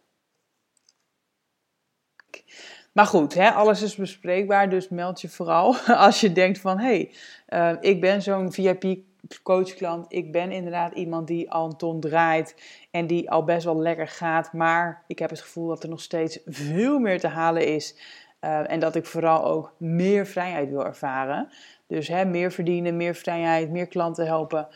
Maar 2.93 3.07
goed, 3.07 3.35
hè, 3.35 3.51
alles 3.51 3.83
is 3.83 3.95
bespreekbaar, 3.95 4.71
dus 4.71 4.89
meld 4.89 5.21
je 5.21 5.29
vooral 5.29 5.77
als 6.07 6.21
je 6.21 6.33
denkt 6.33 6.59
van... 6.59 6.79
hé, 6.79 7.11
hey, 7.49 7.73
uh, 7.73 7.79
ik 7.81 8.01
ben 8.01 8.23
zo'n 8.23 8.53
VIP-coachklant, 8.53 10.07
ik 10.09 10.33
ben 10.33 10.53
inderdaad 10.53 10.95
iemand 10.95 11.27
die 11.27 11.51
al 11.51 11.67
een 11.67 11.77
ton 11.77 12.01
draait... 12.01 12.55
en 12.91 13.07
die 13.07 13.31
al 13.31 13.45
best 13.45 13.65
wel 13.65 13.81
lekker 13.81 14.09
gaat, 14.09 14.53
maar 14.53 15.05
ik 15.07 15.19
heb 15.19 15.31
het 15.31 15.41
gevoel 15.41 15.69
dat 15.69 15.83
er 15.83 15.89
nog 15.89 16.01
steeds 16.01 16.41
veel 16.47 16.99
meer 16.99 17.21
te 17.21 17.29
halen 17.29 17.67
is... 17.67 17.97
Uh, 18.41 18.71
en 18.71 18.81
dat 18.81 18.95
ik 18.95 19.07
vooral 19.07 19.45
ook 19.45 19.75
meer 19.79 20.27
vrijheid 20.27 20.69
wil 20.69 20.85
ervaren. 20.85 21.49
Dus 21.95 22.09
hè, 22.09 22.25
meer 22.25 22.53
verdienen, 22.53 22.97
meer 22.97 23.15
vrijheid, 23.15 23.71
meer 23.71 23.87
klanten 23.87 24.27
helpen. 24.27 24.69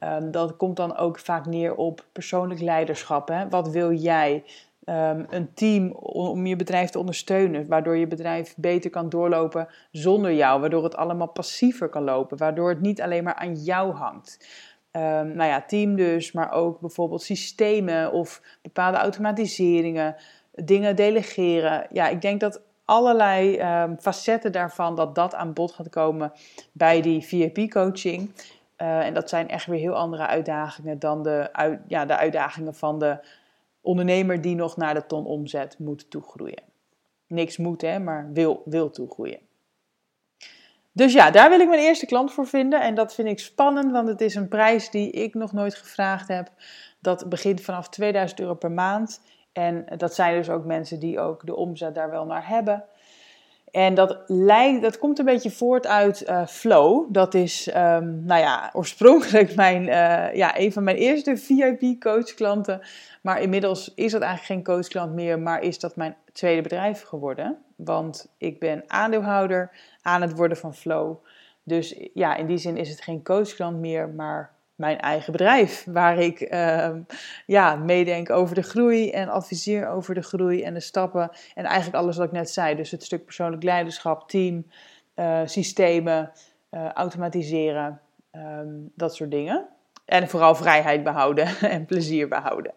Um, 0.00 0.30
dat 0.30 0.56
komt 0.56 0.76
dan 0.76 0.96
ook 0.96 1.18
vaak 1.18 1.46
neer 1.46 1.74
op 1.74 2.04
persoonlijk 2.12 2.60
leiderschap. 2.60 3.28
Hè? 3.28 3.48
Wat 3.48 3.68
wil 3.68 3.92
jij? 3.92 4.44
Um, 4.84 5.26
een 5.30 5.54
team 5.54 5.90
om 5.92 6.46
je 6.46 6.56
bedrijf 6.56 6.90
te 6.90 6.98
ondersteunen, 6.98 7.66
waardoor 7.66 7.96
je 7.96 8.06
bedrijf 8.06 8.54
beter 8.56 8.90
kan 8.90 9.08
doorlopen 9.08 9.68
zonder 9.90 10.32
jou, 10.32 10.60
waardoor 10.60 10.84
het 10.84 10.96
allemaal 10.96 11.28
passiever 11.28 11.88
kan 11.88 12.02
lopen, 12.02 12.38
waardoor 12.38 12.68
het 12.68 12.80
niet 12.80 13.02
alleen 13.02 13.24
maar 13.24 13.34
aan 13.34 13.54
jou 13.54 13.92
hangt. 13.92 14.46
Um, 14.92 15.02
nou 15.36 15.44
ja, 15.44 15.62
team 15.62 15.96
dus, 15.96 16.32
maar 16.32 16.52
ook 16.52 16.80
bijvoorbeeld 16.80 17.22
systemen 17.22 18.12
of 18.12 18.42
bepaalde 18.62 18.98
automatiseringen, 18.98 20.16
dingen 20.52 20.96
delegeren. 20.96 21.86
Ja, 21.90 22.08
ik 22.08 22.20
denk 22.20 22.40
dat 22.40 22.62
allerlei 22.92 23.60
um, 23.82 23.96
facetten 24.00 24.52
daarvan, 24.52 24.96
dat 24.96 25.14
dat 25.14 25.34
aan 25.34 25.52
bod 25.52 25.72
gaat 25.72 25.88
komen 25.88 26.32
bij 26.72 27.00
die 27.00 27.22
VIP-coaching. 27.22 28.30
Uh, 28.78 29.06
en 29.06 29.14
dat 29.14 29.28
zijn 29.28 29.48
echt 29.48 29.66
weer 29.66 29.78
heel 29.78 29.94
andere 29.94 30.26
uitdagingen 30.26 30.98
dan 30.98 31.22
de, 31.22 31.48
uit, 31.52 31.80
ja, 31.86 32.06
de 32.06 32.16
uitdagingen 32.16 32.74
van 32.74 32.98
de 32.98 33.18
ondernemer 33.80 34.40
die 34.40 34.54
nog 34.54 34.76
naar 34.76 34.94
de 34.94 35.06
ton 35.06 35.24
omzet 35.24 35.78
moet 35.78 36.10
toegroeien. 36.10 36.62
Niks 37.26 37.56
moet, 37.56 37.80
hè, 37.80 37.98
maar 37.98 38.30
wil, 38.32 38.62
wil 38.64 38.90
toegroeien. 38.90 39.38
Dus 40.92 41.12
ja, 41.12 41.30
daar 41.30 41.50
wil 41.50 41.60
ik 41.60 41.68
mijn 41.68 41.80
eerste 41.80 42.06
klant 42.06 42.32
voor 42.32 42.46
vinden. 42.46 42.80
En 42.80 42.94
dat 42.94 43.14
vind 43.14 43.28
ik 43.28 43.38
spannend, 43.38 43.92
want 43.92 44.08
het 44.08 44.20
is 44.20 44.34
een 44.34 44.48
prijs 44.48 44.90
die 44.90 45.10
ik 45.10 45.34
nog 45.34 45.52
nooit 45.52 45.74
gevraagd 45.74 46.28
heb. 46.28 46.50
Dat 47.00 47.28
begint 47.28 47.60
vanaf 47.60 47.88
2000 47.88 48.40
euro 48.40 48.54
per 48.54 48.72
maand. 48.72 49.20
En 49.52 49.84
dat 49.96 50.14
zijn 50.14 50.36
dus 50.36 50.50
ook 50.50 50.64
mensen 50.64 50.98
die 50.98 51.20
ook 51.20 51.46
de 51.46 51.56
omzet 51.56 51.94
daar 51.94 52.10
wel 52.10 52.24
naar 52.24 52.48
hebben. 52.48 52.84
En 53.72 53.94
dat, 53.94 54.18
lijkt, 54.26 54.82
dat 54.82 54.98
komt 54.98 55.18
een 55.18 55.24
beetje 55.24 55.50
voort 55.50 55.86
uit 55.86 56.28
uh, 56.28 56.46
Flow. 56.46 57.06
Dat 57.08 57.34
is, 57.34 57.68
um, 57.68 58.24
nou 58.24 58.40
ja, 58.40 58.70
oorspronkelijk 58.72 59.54
mijn, 59.64 59.82
uh, 59.82 60.34
ja, 60.34 60.58
een 60.58 60.72
van 60.72 60.84
mijn 60.84 60.96
eerste 60.96 61.36
VIP-coachklanten. 61.46 62.80
Maar 63.22 63.40
inmiddels 63.40 63.92
is 63.94 64.12
dat 64.12 64.22
eigenlijk 64.22 64.52
geen 64.52 64.74
coachklant 64.74 65.12
meer, 65.14 65.38
maar 65.38 65.62
is 65.62 65.78
dat 65.78 65.96
mijn 65.96 66.16
tweede 66.32 66.62
bedrijf 66.62 67.02
geworden. 67.02 67.58
Want 67.76 68.32
ik 68.38 68.60
ben 68.60 68.84
aandeelhouder 68.86 69.70
aan 70.02 70.22
het 70.22 70.36
worden 70.36 70.56
van 70.56 70.74
Flow. 70.74 71.16
Dus 71.62 71.96
ja, 72.14 72.36
in 72.36 72.46
die 72.46 72.58
zin 72.58 72.76
is 72.76 72.88
het 72.88 73.02
geen 73.02 73.22
coachklant 73.22 73.78
meer, 73.78 74.08
maar 74.08 74.50
mijn 74.82 75.00
eigen 75.00 75.32
bedrijf. 75.32 75.84
Waar 75.88 76.18
ik 76.18 76.40
uh, 76.40 76.90
ja, 77.46 77.76
meedenk 77.76 78.30
over 78.30 78.54
de 78.54 78.62
groei 78.62 79.10
en 79.10 79.28
adviseer 79.28 79.88
over 79.88 80.14
de 80.14 80.22
groei 80.22 80.62
en 80.62 80.74
de 80.74 80.80
stappen. 80.80 81.30
En 81.54 81.64
eigenlijk 81.64 81.96
alles 81.96 82.16
wat 82.16 82.26
ik 82.26 82.32
net 82.32 82.50
zei. 82.50 82.76
Dus 82.76 82.90
het 82.90 83.02
stuk 83.02 83.24
persoonlijk 83.24 83.62
leiderschap, 83.62 84.28
team, 84.28 84.66
uh, 85.16 85.40
systemen, 85.44 86.32
uh, 86.70 86.88
automatiseren, 86.88 88.00
um, 88.32 88.92
dat 88.94 89.14
soort 89.14 89.30
dingen. 89.30 89.66
En 90.04 90.28
vooral 90.28 90.54
vrijheid 90.54 91.02
behouden 91.02 91.46
en 91.76 91.84
plezier 91.84 92.28
behouden. 92.28 92.74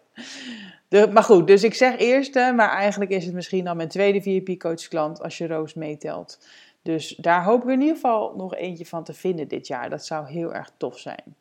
De, 0.88 1.08
maar 1.12 1.22
goed, 1.22 1.46
dus 1.46 1.64
ik 1.64 1.74
zeg 1.74 1.98
eerste, 1.98 2.52
maar 2.56 2.70
eigenlijk 2.70 3.10
is 3.10 3.24
het 3.24 3.34
misschien 3.34 3.64
dan 3.64 3.76
mijn 3.76 3.88
tweede 3.88 4.22
VIP-coachklant 4.22 5.22
als 5.22 5.38
je 5.38 5.46
Roos 5.46 5.74
meetelt. 5.74 6.38
Dus 6.82 7.16
daar 7.16 7.44
hoop 7.44 7.62
ik 7.62 7.68
in 7.68 7.80
ieder 7.80 7.94
geval 7.94 8.34
nog 8.36 8.54
eentje 8.54 8.86
van 8.86 9.04
te 9.04 9.14
vinden 9.14 9.48
dit 9.48 9.66
jaar. 9.66 9.90
Dat 9.90 10.06
zou 10.06 10.28
heel 10.28 10.54
erg 10.54 10.70
tof 10.76 10.98
zijn. 10.98 11.34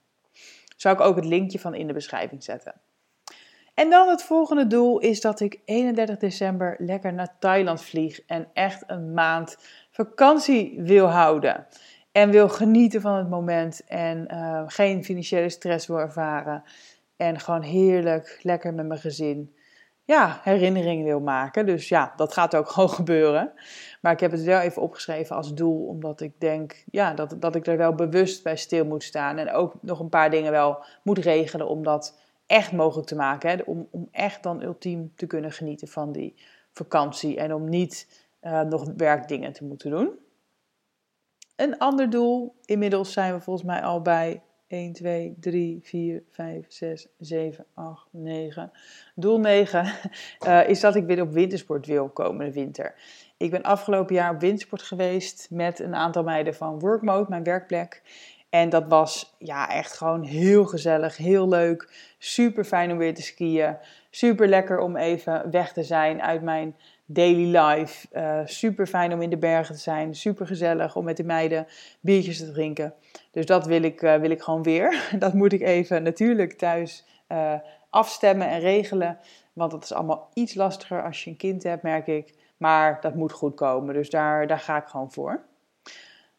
Zou 0.75 0.95
ik 0.95 1.01
ook 1.01 1.15
het 1.15 1.25
linkje 1.25 1.59
van 1.59 1.73
in 1.73 1.87
de 1.87 1.93
beschrijving 1.93 2.43
zetten. 2.43 2.73
En 3.73 3.89
dan 3.89 4.07
het 4.09 4.23
volgende 4.23 4.67
doel 4.67 4.99
is 4.99 5.21
dat 5.21 5.39
ik 5.39 5.59
31 5.65 6.17
december 6.17 6.75
lekker 6.79 7.13
naar 7.13 7.35
Thailand 7.39 7.81
vlieg 7.81 8.25
en 8.25 8.47
echt 8.53 8.83
een 8.87 9.13
maand 9.13 9.57
vakantie 9.91 10.81
wil 10.81 11.07
houden. 11.07 11.67
En 12.11 12.31
wil 12.31 12.49
genieten 12.49 13.01
van 13.01 13.13
het 13.13 13.29
moment 13.29 13.83
en 13.87 14.27
uh, 14.31 14.63
geen 14.65 15.03
financiële 15.03 15.49
stress 15.49 15.87
wil 15.87 15.99
ervaren. 15.99 16.63
En 17.17 17.39
gewoon 17.39 17.61
heerlijk, 17.61 18.39
lekker 18.41 18.73
met 18.73 18.87
mijn 18.87 18.99
gezin 18.99 19.55
ja, 20.05 20.39
herinneringen 20.43 21.05
wil 21.05 21.19
maken. 21.19 21.65
Dus 21.65 21.89
ja, 21.89 22.13
dat 22.15 22.33
gaat 22.33 22.55
ook 22.55 22.69
gewoon 22.71 22.89
gebeuren. 22.89 23.51
Maar 24.01 24.11
ik 24.11 24.19
heb 24.19 24.31
het 24.31 24.43
wel 24.43 24.59
even 24.59 24.81
opgeschreven 24.81 25.35
als 25.35 25.53
doel, 25.53 25.87
omdat 25.87 26.21
ik 26.21 26.31
denk 26.37 26.83
ja, 26.91 27.13
dat, 27.13 27.35
dat 27.39 27.55
ik 27.55 27.67
er 27.67 27.77
wel 27.77 27.95
bewust 27.95 28.43
bij 28.43 28.57
stil 28.57 28.85
moet 28.85 29.03
staan. 29.03 29.37
En 29.37 29.51
ook 29.51 29.73
nog 29.81 29.99
een 29.99 30.09
paar 30.09 30.29
dingen 30.29 30.51
wel 30.51 30.83
moet 31.03 31.17
regelen 31.17 31.67
om 31.67 31.83
dat 31.83 32.17
echt 32.45 32.71
mogelijk 32.71 33.07
te 33.07 33.15
maken. 33.15 33.49
Hè? 33.49 33.63
Om, 33.65 33.87
om 33.91 34.07
echt 34.11 34.43
dan 34.43 34.63
ultiem 34.63 35.11
te 35.15 35.27
kunnen 35.27 35.51
genieten 35.51 35.87
van 35.87 36.11
die 36.11 36.35
vakantie 36.71 37.37
en 37.37 37.53
om 37.53 37.69
niet 37.69 38.23
uh, 38.41 38.61
nog 38.61 38.91
werkdingen 38.97 39.53
te 39.53 39.63
moeten 39.63 39.89
doen. 39.89 40.09
Een 41.55 41.77
ander 41.77 42.09
doel, 42.09 42.55
inmiddels 42.65 43.13
zijn 43.13 43.33
we 43.33 43.39
volgens 43.39 43.65
mij 43.65 43.81
al 43.81 44.01
bij 44.01 44.41
1, 44.67 44.93
2, 44.93 45.35
3, 45.39 45.79
4, 45.83 46.23
5, 46.29 46.65
6, 46.67 47.07
7, 47.19 47.65
8, 47.73 48.07
9. 48.11 48.71
Doel 49.15 49.39
9 49.39 49.93
uh, 50.47 50.69
is 50.69 50.79
dat 50.79 50.95
ik 50.95 51.05
weer 51.05 51.21
op 51.21 51.31
wintersport 51.31 51.85
wil 51.85 52.09
komende 52.09 52.51
winter. 52.51 52.95
Ik 53.37 53.51
ben 53.51 53.61
afgelopen 53.61 54.15
jaar 54.15 54.33
op 54.33 54.39
wintersport 54.39 54.81
geweest 54.81 55.47
met 55.49 55.79
een 55.79 55.95
aantal 55.95 56.23
meiden 56.23 56.55
van 56.55 56.79
Workmode, 56.79 57.29
mijn 57.29 57.43
werkplek. 57.43 58.01
En 58.49 58.69
dat 58.69 58.87
was 58.87 59.35
ja, 59.39 59.69
echt 59.69 59.93
gewoon 59.93 60.23
heel 60.23 60.65
gezellig, 60.65 61.17
heel 61.17 61.47
leuk. 61.47 62.13
Super 62.17 62.63
fijn 62.63 62.91
om 62.91 62.97
weer 62.97 63.13
te 63.13 63.21
skiën. 63.21 63.77
Super 64.15 64.47
lekker 64.47 64.79
om 64.79 64.97
even 64.97 65.51
weg 65.51 65.73
te 65.73 65.83
zijn 65.83 66.21
uit 66.21 66.41
mijn 66.41 66.75
daily 67.05 67.57
life. 67.57 68.07
Uh, 68.13 68.39
super 68.45 68.87
fijn 68.87 69.13
om 69.13 69.21
in 69.21 69.29
de 69.29 69.37
bergen 69.37 69.75
te 69.75 69.81
zijn. 69.81 70.15
Super 70.15 70.47
gezellig 70.47 70.95
om 70.95 71.03
met 71.03 71.17
de 71.17 71.23
meiden 71.23 71.67
biertjes 71.99 72.37
te 72.37 72.51
drinken. 72.51 72.93
Dus 73.31 73.45
dat 73.45 73.65
wil 73.65 73.83
ik, 73.83 74.01
uh, 74.01 74.15
wil 74.15 74.29
ik 74.29 74.41
gewoon 74.41 74.63
weer. 74.63 75.03
Dat 75.19 75.33
moet 75.33 75.53
ik 75.53 75.61
even 75.61 76.03
natuurlijk 76.03 76.53
thuis 76.53 77.05
uh, 77.31 77.53
afstemmen 77.89 78.47
en 78.47 78.59
regelen. 78.59 79.17
Want 79.53 79.71
dat 79.71 79.83
is 79.83 79.93
allemaal 79.93 80.29
iets 80.33 80.53
lastiger 80.53 81.03
als 81.03 81.23
je 81.23 81.29
een 81.29 81.37
kind 81.37 81.63
hebt, 81.63 81.83
merk 81.83 82.07
ik. 82.07 82.33
Maar 82.57 82.97
dat 83.01 83.15
moet 83.15 83.31
goed 83.31 83.55
komen. 83.55 83.93
Dus 83.93 84.09
daar, 84.09 84.47
daar 84.47 84.59
ga 84.59 84.77
ik 84.77 84.87
gewoon 84.87 85.11
voor. 85.11 85.41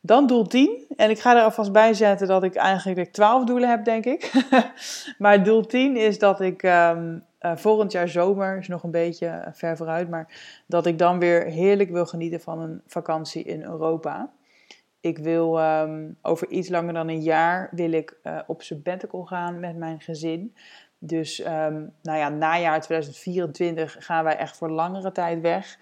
Dan 0.00 0.26
doel 0.26 0.47
10. 0.47 0.85
En 0.97 1.11
ik 1.11 1.21
ga 1.21 1.37
er 1.37 1.42
alvast 1.42 1.73
bij 1.73 1.95
zetten 1.95 2.26
dat 2.26 2.42
ik 2.42 2.54
eigenlijk 2.54 3.12
12 3.12 3.45
doelen 3.45 3.68
heb, 3.68 3.85
denk 3.85 4.04
ik. 4.04 4.33
maar 5.18 5.45
doel 5.45 5.66
10 5.66 5.97
is 5.97 6.18
dat 6.18 6.40
ik 6.40 6.62
um, 6.62 7.25
volgend 7.54 7.92
jaar 7.92 8.08
zomer, 8.08 8.58
is 8.58 8.68
nog 8.68 8.82
een 8.82 8.90
beetje 8.90 9.48
ver 9.52 9.76
vooruit, 9.76 10.08
maar 10.08 10.62
dat 10.66 10.86
ik 10.86 10.98
dan 10.98 11.18
weer 11.18 11.44
heerlijk 11.44 11.90
wil 11.90 12.06
genieten 12.06 12.40
van 12.40 12.60
een 12.60 12.82
vakantie 12.86 13.42
in 13.42 13.62
Europa. 13.62 14.32
Ik 15.00 15.18
wil 15.18 15.60
um, 15.60 16.18
over 16.22 16.48
iets 16.48 16.68
langer 16.68 16.94
dan 16.94 17.08
een 17.08 17.22
jaar 17.22 17.68
wil 17.72 17.92
ik 17.92 18.18
uh, 18.22 18.38
op 18.46 18.62
sabbatical 18.62 19.24
gaan 19.24 19.60
met 19.60 19.76
mijn 19.76 20.00
gezin. 20.00 20.54
Dus 20.98 21.38
um, 21.46 21.92
nou 22.02 22.18
ja, 22.18 22.28
najaar 22.28 22.80
2024 22.80 23.96
gaan 23.98 24.24
wij 24.24 24.36
echt 24.36 24.56
voor 24.56 24.70
langere 24.70 25.12
tijd 25.12 25.40
weg. 25.40 25.78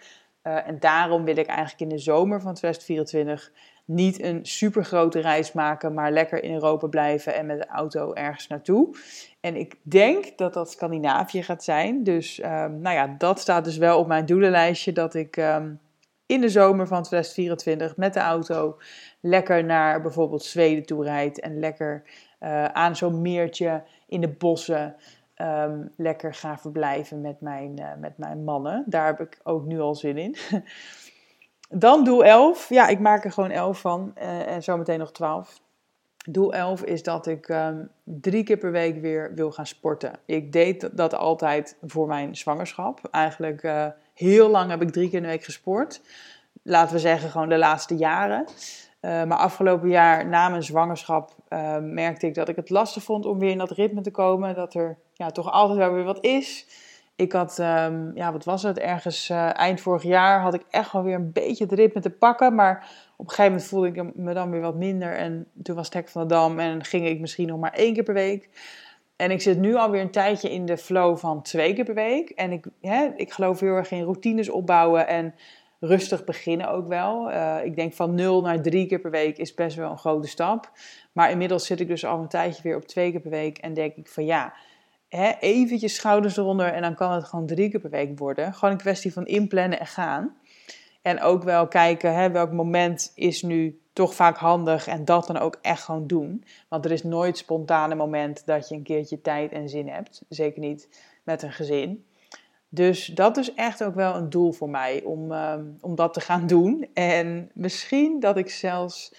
Uh, 0.47 0.69
en 0.69 0.79
daarom 0.79 1.25
wil 1.25 1.37
ik 1.37 1.47
eigenlijk 1.47 1.81
in 1.81 1.89
de 1.97 2.03
zomer 2.03 2.41
van 2.41 2.55
2024 2.55 3.53
niet 3.85 4.23
een 4.23 4.47
super 4.47 4.85
grote 4.85 5.21
reis 5.21 5.53
maken, 5.53 5.95
maar 5.95 6.13
lekker 6.13 6.43
in 6.43 6.55
Europa 6.55 6.87
blijven 6.87 7.35
en 7.35 7.47
met 7.47 7.59
de 7.59 7.67
auto 7.67 8.13
ergens 8.13 8.47
naartoe. 8.47 8.97
En 9.41 9.57
ik 9.57 9.75
denk 9.83 10.39
dat 10.39 10.55
dat 10.55 10.71
Scandinavië 10.71 11.43
gaat 11.43 11.65
zijn. 11.65 12.03
Dus 12.03 12.39
um, 12.39 12.81
nou 12.81 12.95
ja, 12.95 13.15
dat 13.19 13.41
staat 13.41 13.65
dus 13.65 13.77
wel 13.77 13.99
op 13.99 14.07
mijn 14.07 14.27
doelenlijstje 14.27 14.93
dat 14.93 15.15
ik 15.15 15.37
um, 15.37 15.81
in 16.27 16.41
de 16.41 16.49
zomer 16.49 16.87
van 16.87 17.03
2024 17.03 17.97
met 17.97 18.15
de 18.15 18.21
auto 18.21 18.79
lekker 19.21 19.65
naar 19.65 20.03
bijvoorbeeld 20.03 20.45
Zweden 20.45 20.87
toe 20.87 21.05
rijd 21.05 21.41
en 21.41 21.59
lekker 21.59 22.03
uh, 22.41 22.65
aan 22.65 22.97
zo'n 22.97 23.23
meertje 23.23 23.83
in 24.09 24.21
de 24.21 24.29
bossen 24.29 24.97
um, 25.37 25.93
lekker 25.97 26.35
ga 26.35 26.59
verblijven 26.59 27.21
met 27.21 27.41
mijn, 27.41 27.81
uh, 27.81 27.87
met 28.01 28.19
mijn 28.19 28.45
mannen. 28.45 28.85
Daar 28.87 29.07
heb 29.07 29.21
ik 29.21 29.41
ook 29.43 29.65
nu 29.65 29.81
al 29.81 29.95
zin 29.95 30.19
in. 30.19 30.37
Dan 31.69 32.05
doel 32.05 32.25
11. 32.25 32.69
Ja, 32.69 32.87
ik 32.89 33.01
maak 33.01 33.25
er 33.25 33.33
gewoon 33.33 33.51
11 33.51 33.81
van. 33.81 34.13
Uh, 34.19 34.51
en 34.51 34.63
zometeen 34.63 34.99
nog 34.99 35.13
12. 35.13 35.61
Doel 36.29 36.55
11 36.55 36.83
is 36.83 37.03
dat 37.03 37.27
ik 37.27 37.49
um, 37.49 37.91
drie 38.05 38.45
keer 38.45 38.57
per 38.57 38.71
week 38.71 39.01
weer 39.01 39.35
wil 39.35 39.53
gaan 39.53 39.67
sporten. 39.67 40.13
Ik 40.27 40.53
deed 40.53 40.97
dat 40.97 41.15
altijd 41.15 41.77
voor 41.83 42.07
mijn 42.07 42.37
zwangerschap. 42.37 43.01
Eigenlijk 43.11 43.63
uh, 43.63 43.87
heel 44.15 44.49
lang 44.49 44.71
heb 44.71 44.83
ik 44.83 44.91
drie 44.91 45.09
keer 45.09 45.17
in 45.17 45.23
de 45.23 45.29
week 45.29 45.45
gesport. 45.45 46.01
Laten 46.63 46.95
we 46.95 47.01
zeggen 47.01 47.31
gewoon 47.31 47.49
de 47.49 47.59
laatste 47.59 47.97
jaren. 47.97 48.45
Maar 49.01 49.37
afgelopen 49.37 49.89
jaar 49.89 50.27
na 50.27 50.49
mijn 50.49 50.63
zwangerschap 50.63 51.35
merkte 51.81 52.27
ik 52.27 52.35
dat 52.35 52.49
ik 52.49 52.57
het 52.57 52.71
lastig 52.71 53.03
vond 53.03 53.27
om 53.27 53.39
weer 53.39 53.51
in 53.51 53.59
dat 53.59 53.71
ritme 53.71 54.01
te 54.01 54.11
komen. 54.11 54.55
Dat 54.55 54.75
er 54.75 54.99
ja, 55.15 55.31
toch 55.31 55.51
altijd 55.51 55.79
wel 55.79 55.93
weer 55.93 56.05
wat 56.05 56.25
is. 56.25 56.67
Ik 57.17 57.33
had, 57.33 57.59
um, 57.59 58.11
ja, 58.15 58.33
wat 58.33 58.45
was 58.45 58.63
het, 58.63 58.79
ergens 58.79 59.29
uh, 59.29 59.59
eind 59.59 59.81
vorig 59.81 60.03
jaar 60.03 60.41
had 60.41 60.55
ik 60.55 60.63
echt 60.71 60.93
wel 60.93 61.03
weer 61.03 61.15
een 61.15 61.33
beetje 61.33 61.65
het 61.65 61.73
ritme 61.73 62.01
te 62.01 62.11
pakken. 62.11 62.55
Maar 62.55 62.89
op 63.17 63.25
een 63.25 63.31
gegeven 63.31 63.51
moment 63.51 63.69
voelde 63.69 63.89
ik 63.89 64.17
me 64.17 64.35
dan 64.35 64.51
weer 64.51 64.61
wat 64.61 64.75
minder. 64.75 65.17
En 65.17 65.47
toen 65.63 65.77
was 65.77 65.85
het 65.85 65.95
hek 65.95 66.09
van 66.09 66.23
de 66.23 66.35
dam 66.35 66.59
en 66.59 66.85
ging 66.85 67.07
ik 67.07 67.21
misschien 67.21 67.49
nog 67.49 67.59
maar 67.59 67.73
één 67.73 67.95
keer 67.95 68.03
per 68.03 68.15
week. 68.15 68.49
En 69.17 69.31
ik 69.31 69.43
zit 69.43 69.59
nu 69.59 69.75
alweer 69.75 70.01
een 70.01 70.11
tijdje 70.11 70.51
in 70.51 70.67
de 70.67 70.77
flow 70.77 71.17
van 71.17 71.43
twee 71.43 71.75
keer 71.75 71.85
per 71.85 71.95
week. 71.95 72.31
En 72.31 72.53
ik, 72.53 72.67
hè, 72.81 73.11
ik 73.17 73.33
geloof 73.33 73.61
heel 73.61 73.75
erg 73.75 73.91
in 73.91 74.03
routines 74.03 74.49
opbouwen 74.49 75.09
en 75.09 75.35
rustig 75.81 76.25
beginnen 76.25 76.71
ook 76.71 76.89
wel. 76.89 77.31
Uh, 77.31 77.65
ik 77.65 77.77
denk 77.77 77.93
van 77.93 78.15
nul 78.15 78.41
naar 78.41 78.63
drie 78.63 78.87
keer 78.87 79.01
per 79.01 79.11
week 79.11 79.39
is 79.39 79.55
best 79.55 79.77
wel 79.77 79.91
een 79.91 79.99
grote 79.99 80.29
stap. 80.29 80.71
Maar 81.13 81.31
inmiddels 81.31 81.67
zit 81.67 81.81
ik 81.81 81.89
dus 81.89 82.05
al 82.05 82.19
een 82.19 82.29
tijdje 82.29 82.63
weer 82.63 82.77
op 82.77 82.87
twee 82.87 83.11
keer 83.11 83.21
per 83.21 83.31
week. 83.31 83.59
En 83.59 83.75
denk 83.75 83.95
ik 83.97 84.09
van 84.09 84.25
ja, 84.25 84.53
hè, 85.17 85.33
eventjes 85.41 85.95
schouders 85.95 86.37
eronder 86.37 86.73
en 86.73 86.83
dan 86.83 86.95
kan 86.95 87.13
het 87.13 87.25
gewoon 87.25 87.47
drie 87.47 87.71
keer 87.71 87.81
per 87.81 87.91
week 87.91 88.19
worden. 88.19 88.55
Gewoon 88.55 88.71
een 88.71 88.81
kwestie 88.81 89.13
van 89.13 89.27
inplannen 89.27 89.81
en 89.81 89.87
gaan. 89.87 90.37
En 91.03 91.21
ook 91.21 91.43
wel 91.43 91.69
kijken 91.69 92.15
hè, 92.15 92.31
welk 92.31 92.53
moment 92.53 93.13
is 93.15 93.43
nu 93.43 93.81
toch 93.93 94.15
vaak 94.15 94.37
handig 94.37 94.87
en 94.87 95.05
dat 95.05 95.27
dan 95.27 95.39
ook 95.39 95.59
echt 95.63 95.83
gewoon 95.83 96.07
doen. 96.07 96.45
Want 96.69 96.85
er 96.85 96.91
is 96.91 97.03
nooit 97.03 97.39
spontane 97.39 97.95
moment 97.95 98.47
dat 98.47 98.69
je 98.69 98.75
een 98.75 98.83
keertje 98.83 99.21
tijd 99.21 99.53
en 99.53 99.69
zin 99.69 99.89
hebt. 99.89 100.23
Zeker 100.29 100.61
niet 100.61 100.89
met 101.23 101.43
een 101.43 101.53
gezin. 101.53 102.05
Dus 102.69 103.07
dat 103.07 103.37
is 103.37 103.55
echt 103.55 103.85
ook 103.85 103.95
wel 103.95 104.15
een 104.15 104.31
doel 104.31 104.53
voor 104.53 104.71
mij 104.71 105.03
om, 105.03 105.33
um, 105.33 105.79
om 105.81 105.95
dat 105.95 106.15
te 106.15 106.21
gaan 106.21 106.47
doen. 106.47 106.89
En 106.95 107.51
misschien 107.53 108.21
dat 108.21 108.37
ik 108.37 108.51
zelfs 108.51 109.15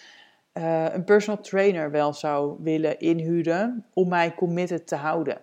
uh, 0.53 0.85
een 0.93 1.03
personal 1.03 1.41
trainer 1.41 1.91
wel 1.91 2.13
zou 2.13 2.55
willen 2.59 2.99
inhuren 2.99 3.85
om 3.93 4.09
mij 4.09 4.35
committed 4.35 4.87
te 4.87 4.95
houden. 4.95 5.37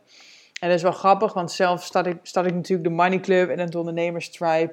En 0.62 0.68
dat 0.68 0.76
is 0.76 0.82
wel 0.82 0.92
grappig, 0.92 1.32
want 1.32 1.52
zelf 1.52 1.84
start 1.84 2.06
ik, 2.06 2.16
ik 2.24 2.54
natuurlijk 2.54 2.88
de 2.88 2.94
Money 2.94 3.20
Club 3.20 3.50
en 3.50 3.58
het 3.58 3.74
ondernemerstribe, 3.74 4.72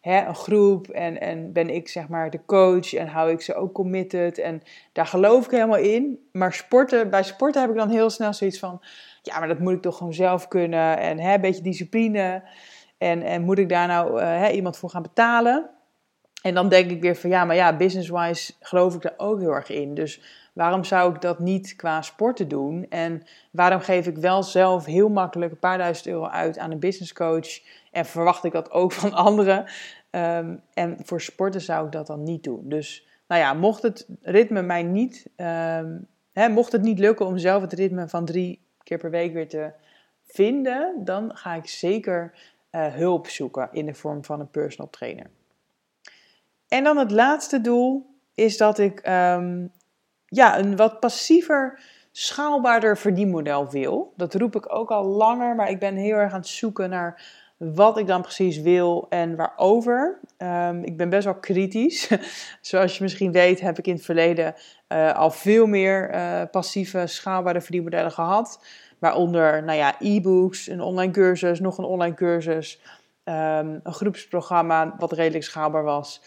hè, 0.00 0.26
een 0.26 0.34
groep. 0.34 0.88
En, 0.88 1.20
en 1.20 1.52
ben 1.52 1.70
ik 1.70 1.88
zeg 1.88 2.08
maar 2.08 2.30
de 2.30 2.44
coach 2.46 2.94
en 2.94 3.08
hou 3.08 3.30
ik 3.30 3.40
ze 3.40 3.54
ook 3.54 3.72
committed. 3.72 4.38
En 4.38 4.62
daar 4.92 5.06
geloof 5.06 5.44
ik 5.44 5.50
helemaal 5.50 5.78
in. 5.78 6.28
Maar 6.32 6.52
sporten, 6.52 7.10
bij 7.10 7.22
sporten 7.22 7.60
heb 7.60 7.70
ik 7.70 7.76
dan 7.76 7.90
heel 7.90 8.10
snel 8.10 8.34
zoiets 8.34 8.58
van, 8.58 8.80
ja, 9.22 9.38
maar 9.38 9.48
dat 9.48 9.58
moet 9.58 9.72
ik 9.72 9.82
toch 9.82 9.96
gewoon 9.96 10.14
zelf 10.14 10.48
kunnen. 10.48 10.98
En 10.98 11.18
hè, 11.18 11.34
een 11.34 11.40
beetje 11.40 11.62
discipline. 11.62 12.42
En, 12.98 13.22
en 13.22 13.42
moet 13.42 13.58
ik 13.58 13.68
daar 13.68 13.86
nou 13.86 14.20
uh, 14.20 14.26
hè, 14.26 14.48
iemand 14.50 14.76
voor 14.76 14.90
gaan 14.90 15.02
betalen? 15.02 15.70
En 16.42 16.54
dan 16.54 16.68
denk 16.68 16.90
ik 16.90 17.02
weer 17.02 17.16
van 17.16 17.30
ja, 17.30 17.44
maar 17.44 17.56
ja, 17.56 17.76
business-wise 17.76 18.52
geloof 18.60 18.94
ik 18.94 19.02
daar 19.02 19.14
ook 19.16 19.40
heel 19.40 19.52
erg 19.54 19.70
in. 19.70 19.94
Dus 19.94 20.20
waarom 20.60 20.84
zou 20.84 21.14
ik 21.14 21.20
dat 21.20 21.38
niet 21.38 21.76
qua 21.76 22.02
sporten 22.02 22.48
doen? 22.48 22.86
En 22.88 23.22
waarom 23.50 23.80
geef 23.80 24.06
ik 24.06 24.16
wel 24.16 24.42
zelf 24.42 24.84
heel 24.84 25.08
makkelijk 25.08 25.52
een 25.52 25.58
paar 25.58 25.78
duizend 25.78 26.06
euro 26.06 26.26
uit 26.26 26.58
aan 26.58 26.70
een 26.70 26.78
business 26.78 27.12
coach? 27.12 27.60
En 27.90 28.06
verwacht 28.06 28.44
ik 28.44 28.52
dat 28.52 28.70
ook 28.70 28.92
van 28.92 29.12
anderen? 29.28 29.64
Um, 30.10 30.62
en 30.74 30.96
voor 31.02 31.20
sporten 31.20 31.60
zou 31.60 31.86
ik 31.86 31.92
dat 31.92 32.06
dan 32.06 32.22
niet 32.22 32.44
doen. 32.44 32.68
Dus 32.68 33.06
nou 33.28 33.40
ja, 33.40 33.54
mocht 33.54 33.82
het 33.82 34.06
ritme 34.22 34.62
mij 34.62 34.82
niet, 34.82 35.26
um, 35.36 36.06
hè, 36.32 36.48
mocht 36.48 36.72
het 36.72 36.82
niet 36.82 36.98
lukken 36.98 37.26
om 37.26 37.38
zelf 37.38 37.62
het 37.62 37.72
ritme 37.72 38.08
van 38.08 38.24
drie 38.24 38.60
keer 38.82 38.98
per 38.98 39.10
week 39.10 39.32
weer 39.32 39.48
te 39.48 39.72
vinden, 40.24 41.04
dan 41.04 41.36
ga 41.36 41.54
ik 41.54 41.68
zeker 41.68 42.34
uh, 42.72 42.86
hulp 42.94 43.26
zoeken 43.28 43.68
in 43.72 43.86
de 43.86 43.94
vorm 43.94 44.24
van 44.24 44.40
een 44.40 44.50
personal 44.50 44.90
trainer. 44.90 45.30
En 46.68 46.84
dan 46.84 46.96
het 46.96 47.10
laatste 47.10 47.60
doel 47.60 48.06
is 48.34 48.56
dat 48.56 48.78
ik 48.78 49.08
um, 49.08 49.72
ja, 50.30 50.58
een 50.58 50.76
wat 50.76 51.00
passiever, 51.00 51.80
schaalbaarder 52.12 52.98
verdienmodel 52.98 53.70
wil. 53.70 54.12
Dat 54.16 54.34
roep 54.34 54.56
ik 54.56 54.74
ook 54.74 54.90
al 54.90 55.04
langer, 55.04 55.54
maar 55.54 55.70
ik 55.70 55.78
ben 55.78 55.96
heel 55.96 56.16
erg 56.16 56.32
aan 56.32 56.40
het 56.40 56.48
zoeken 56.48 56.90
naar 56.90 57.22
wat 57.56 57.98
ik 57.98 58.06
dan 58.06 58.22
precies 58.22 58.60
wil 58.60 59.06
en 59.08 59.36
waarover. 59.36 60.18
Um, 60.38 60.84
ik 60.84 60.96
ben 60.96 61.08
best 61.08 61.24
wel 61.24 61.34
kritisch. 61.34 62.10
Zoals 62.60 62.96
je 62.96 63.02
misschien 63.02 63.32
weet, 63.32 63.60
heb 63.60 63.78
ik 63.78 63.86
in 63.86 63.94
het 63.94 64.04
verleden 64.04 64.54
uh, 64.88 65.14
al 65.14 65.30
veel 65.30 65.66
meer 65.66 66.14
uh, 66.14 66.42
passieve, 66.50 67.06
schaalbare 67.06 67.60
verdienmodellen 67.60 68.12
gehad. 68.12 68.64
Waaronder 68.98 69.64
nou 69.64 69.78
ja, 69.78 69.94
e-books, 69.98 70.66
een 70.66 70.80
online 70.80 71.12
cursus, 71.12 71.60
nog 71.60 71.78
een 71.78 71.84
online 71.84 72.14
cursus, 72.14 72.80
um, 73.24 73.80
een 73.82 73.92
groepsprogramma 73.92 74.94
wat 74.98 75.12
redelijk 75.12 75.44
schaalbaar 75.44 75.84
was. 75.84 76.22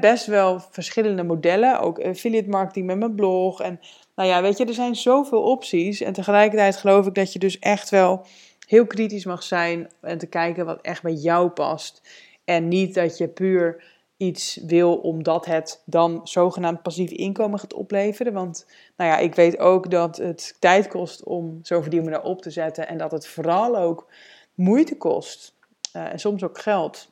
Best 0.00 0.26
wel 0.26 0.60
verschillende 0.70 1.22
modellen, 1.22 1.80
ook 1.80 2.00
affiliate 2.00 2.48
marketing 2.48 2.86
met 2.86 2.98
mijn 2.98 3.14
blog. 3.14 3.60
En 3.60 3.80
nou 4.14 4.28
ja, 4.28 4.42
weet 4.42 4.58
je, 4.58 4.64
er 4.64 4.74
zijn 4.74 4.96
zoveel 4.96 5.42
opties. 5.42 6.00
En 6.00 6.12
tegelijkertijd 6.12 6.76
geloof 6.76 7.06
ik 7.06 7.14
dat 7.14 7.32
je 7.32 7.38
dus 7.38 7.58
echt 7.58 7.90
wel 7.90 8.26
heel 8.66 8.86
kritisch 8.86 9.24
mag 9.24 9.42
zijn 9.42 9.90
en 10.00 10.18
te 10.18 10.26
kijken 10.26 10.66
wat 10.66 10.80
echt 10.80 11.02
bij 11.02 11.12
jou 11.12 11.48
past. 11.48 12.02
En 12.44 12.68
niet 12.68 12.94
dat 12.94 13.18
je 13.18 13.28
puur 13.28 13.84
iets 14.16 14.60
wil 14.66 14.96
omdat 14.96 15.46
het 15.46 15.82
dan 15.84 16.20
zogenaamd 16.24 16.82
passief 16.82 17.10
inkomen 17.10 17.58
gaat 17.58 17.74
opleveren. 17.74 18.32
Want 18.32 18.66
nou 18.96 19.10
ja, 19.10 19.18
ik 19.18 19.34
weet 19.34 19.58
ook 19.58 19.90
dat 19.90 20.16
het 20.16 20.56
tijd 20.58 20.88
kost 20.88 21.24
om 21.24 21.58
zo'n 21.62 21.82
verdienmodel 21.82 22.20
op 22.20 22.42
te 22.42 22.50
zetten 22.50 22.88
en 22.88 22.98
dat 22.98 23.10
het 23.10 23.26
vooral 23.26 23.76
ook 23.76 24.10
moeite 24.54 24.96
kost 24.96 25.54
uh, 25.96 26.12
en 26.12 26.18
soms 26.18 26.44
ook 26.44 26.58
geld 26.58 27.08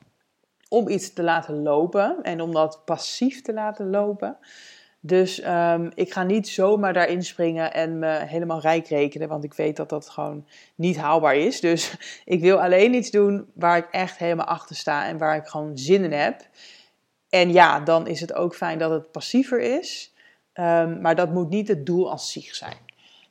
om 0.75 0.89
iets 0.89 1.13
te 1.13 1.23
laten 1.23 1.63
lopen 1.63 2.19
en 2.23 2.41
om 2.41 2.53
dat 2.53 2.83
passief 2.85 3.43
te 3.43 3.53
laten 3.53 3.91
lopen. 3.91 4.37
Dus 5.01 5.45
um, 5.47 5.91
ik 5.95 6.13
ga 6.13 6.23
niet 6.23 6.49
zomaar 6.49 6.93
daarin 6.93 7.23
springen 7.23 7.73
en 7.73 7.99
me 7.99 8.07
helemaal 8.07 8.61
rijk 8.61 8.87
rekenen, 8.87 9.29
want 9.29 9.45
ik 9.45 9.55
weet 9.55 9.77
dat 9.77 9.89
dat 9.89 10.09
gewoon 10.09 10.47
niet 10.75 10.97
haalbaar 10.97 11.37
is. 11.37 11.61
Dus 11.61 11.97
ik 12.25 12.41
wil 12.41 12.63
alleen 12.63 12.95
iets 12.95 13.11
doen 13.11 13.47
waar 13.55 13.77
ik 13.77 13.89
echt 13.91 14.19
helemaal 14.19 14.47
achter 14.47 14.77
sta 14.77 15.07
en 15.07 15.19
waar 15.19 15.37
ik 15.37 15.47
gewoon 15.47 15.79
zin 15.79 16.05
in 16.05 16.13
heb. 16.13 16.49
En 17.29 17.53
ja, 17.53 17.81
dan 17.81 18.07
is 18.07 18.21
het 18.21 18.35
ook 18.35 18.55
fijn 18.55 18.79
dat 18.79 18.91
het 18.91 19.11
passiever 19.11 19.61
is. 19.61 20.13
Um, 20.55 21.01
maar 21.01 21.15
dat 21.15 21.33
moet 21.33 21.49
niet 21.49 21.69
het 21.69 21.87
doel 21.87 22.11
als 22.11 22.33
zich 22.33 22.55
zijn. 22.55 22.77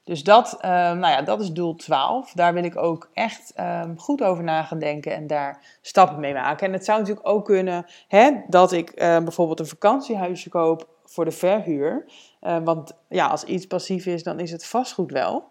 Dus 0.03 0.23
dat, 0.23 0.53
um, 0.53 0.69
nou 0.69 1.07
ja, 1.07 1.21
dat 1.21 1.41
is 1.41 1.51
doel 1.51 1.75
12. 1.75 2.31
Daar 2.31 2.53
wil 2.53 2.63
ik 2.63 2.77
ook 2.77 3.09
echt 3.13 3.53
um, 3.59 3.99
goed 3.99 4.23
over 4.23 4.43
na 4.43 4.63
gaan 4.63 4.79
denken 4.79 5.13
en 5.13 5.27
daar 5.27 5.77
stappen 5.81 6.19
mee 6.19 6.33
maken. 6.33 6.67
En 6.67 6.73
het 6.73 6.85
zou 6.85 6.99
natuurlijk 6.99 7.27
ook 7.27 7.45
kunnen 7.45 7.85
hè, 8.07 8.31
dat 8.47 8.71
ik 8.71 8.89
uh, 8.89 9.17
bijvoorbeeld 9.17 9.59
een 9.59 9.65
vakantiehuisje 9.65 10.49
koop 10.49 10.87
voor 11.05 11.25
de 11.25 11.31
verhuur. 11.31 12.05
Want 12.39 12.95
ja, 13.09 13.27
als 13.27 13.43
iets 13.43 13.67
passief 13.67 14.05
is, 14.05 14.23
dan 14.23 14.39
is 14.39 14.51
het 14.51 14.65
vastgoed 14.65 15.11
wel. 15.11 15.47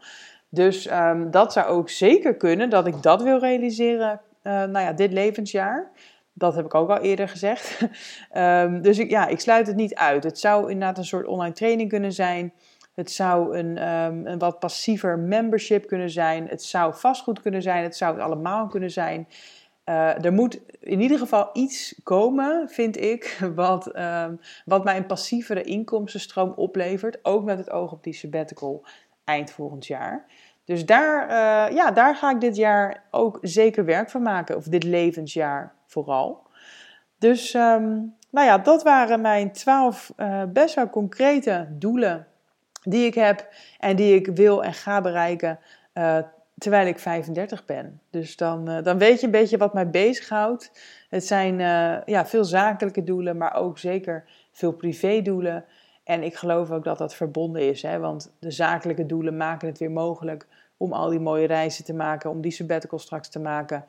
Dus 0.49 0.89
dat 1.31 1.53
zou 1.53 1.67
ook 1.67 1.91
zeker 1.91 2.37
kunnen 2.37 2.71
dat 2.71 2.87
ik 2.87 3.03
dat 3.03 3.23
wil 3.23 3.39
realiseren, 3.39 4.21
uh, 4.43 4.53
nou 4.53 4.79
ja, 4.79 4.93
dit 4.93 5.13
levensjaar. 5.13 5.91
Dat 6.33 6.55
heb 6.55 6.65
ik 6.65 6.75
ook 6.75 6.91
al 6.91 6.99
eerder 6.99 7.29
gezegd. 7.29 7.79
Ehm, 8.31 8.81
dus 8.81 8.97
ja, 8.97 9.27
ik 9.27 9.41
sluit 9.41 9.67
het 9.67 9.77
niet 9.77 9.95
uit. 9.95 10.25
Het 10.25 10.39
zou 10.39 10.71
inderdaad 10.71 10.99
een 10.99 11.05
soort 11.05 11.27
online 11.27 11.55
training 11.55 11.89
kunnen 11.89 12.13
zijn. 12.13 12.53
Het 12.95 13.11
zou 13.11 13.59
een, 13.59 13.79
ehm, 13.79 14.27
een 14.27 14.39
wat 14.39 14.59
passiever 14.59 15.19
membership 15.19 15.87
kunnen 15.87 16.11
zijn. 16.11 16.49
Het 16.49 16.63
zou 16.63 16.95
vastgoed 16.95 17.41
kunnen 17.41 17.63
zijn. 17.63 17.83
Het 17.83 17.97
zou 17.97 18.15
het 18.15 18.23
allemaal 18.23 18.67
kunnen 18.67 18.91
zijn. 18.91 19.29
Uh, 19.85 20.25
er 20.25 20.33
moet 20.33 20.61
in 20.81 21.01
ieder 21.01 21.19
geval 21.19 21.51
iets 21.53 22.01
komen, 22.03 22.69
vind 22.69 23.01
ik, 23.01 23.39
wat, 23.55 23.99
um, 23.99 24.41
wat 24.65 24.85
mij 24.85 24.97
een 24.97 25.07
passievere 25.07 25.63
inkomstenstroom 25.63 26.53
oplevert. 26.57 27.19
Ook 27.23 27.45
met 27.45 27.59
het 27.59 27.71
oog 27.71 27.93
op 27.93 28.03
die 28.03 28.13
sabbatical 28.13 28.85
eind 29.25 29.51
volgend 29.51 29.87
jaar. 29.87 30.27
Dus 30.65 30.87
daar, 30.87 31.23
uh, 31.25 31.77
ja, 31.77 31.91
daar 31.91 32.17
ga 32.17 32.31
ik 32.31 32.41
dit 32.41 32.57
jaar 32.57 33.05
ook 33.11 33.39
zeker 33.41 33.85
werk 33.85 34.11
van 34.11 34.23
maken. 34.23 34.57
Of 34.57 34.65
dit 34.65 34.85
levensjaar 34.85 35.75
vooral. 35.87 36.47
Dus 37.19 37.55
um, 37.55 38.17
nou 38.31 38.47
ja, 38.47 38.59
dat 38.59 38.83
waren 38.83 39.21
mijn 39.21 39.53
twaalf 39.53 40.13
uh, 40.17 40.43
best 40.49 40.75
wel 40.75 40.91
concrete 40.91 41.67
doelen 41.71 42.27
die 42.83 43.07
ik 43.07 43.15
heb 43.15 43.49
en 43.79 43.97
die 43.97 44.15
ik 44.15 44.27
wil 44.27 44.65
en 44.65 44.75
ga 44.75 45.01
bereiken 45.01 45.59
uh, 45.95 46.19
terwijl 46.59 46.87
ik 46.87 46.99
35 46.99 47.65
ben. 47.65 48.01
Dus 48.11 48.37
dan, 48.37 48.71
uh, 48.71 48.83
dan 48.83 48.99
weet 48.99 49.21
je 49.21 49.27
een 49.27 49.33
beetje 49.33 49.57
wat 49.57 49.75
mij 49.75 49.91
bezighoudt. 49.91 50.71
Het 51.11 51.27
zijn 51.27 51.59
uh, 51.59 51.97
ja, 52.05 52.27
veel 52.27 52.45
zakelijke 52.45 53.05
doelen, 53.05 53.37
maar 53.37 53.55
ook 53.55 53.79
zeker 53.79 54.25
veel 54.51 54.73
privédoelen. 54.73 55.65
En 56.05 56.23
ik 56.23 56.35
geloof 56.35 56.71
ook 56.71 56.85
dat 56.85 56.99
dat 56.99 57.15
verbonden 57.15 57.69
is, 57.69 57.83
hè? 57.83 57.99
want 57.99 58.33
de 58.39 58.51
zakelijke 58.51 59.07
doelen 59.07 59.37
maken 59.37 59.69
het 59.69 59.79
weer 59.79 59.91
mogelijk 59.91 60.47
om 60.77 60.93
al 60.93 61.09
die 61.09 61.21
mooie 61.21 61.47
reizen 61.47 61.85
te 61.85 61.95
maken, 61.95 62.31
om 62.31 62.41
die 62.41 62.51
sabbatical 62.51 62.99
straks 62.99 63.29
te 63.29 63.41
maken. 63.41 63.85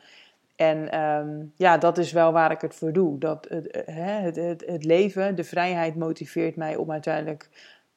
En 0.55 0.99
um, 1.01 1.53
ja, 1.55 1.77
dat 1.77 1.97
is 1.97 2.11
wel 2.11 2.31
waar 2.31 2.51
ik 2.51 2.61
het 2.61 2.75
voor 2.75 2.93
doe. 2.93 3.19
Dat 3.19 3.47
het, 3.49 4.35
het, 4.35 4.63
het 4.65 4.83
leven, 4.83 5.35
de 5.35 5.43
vrijheid 5.43 5.95
motiveert 5.95 6.55
mij 6.55 6.75
om 6.75 6.91
uiteindelijk 6.91 7.49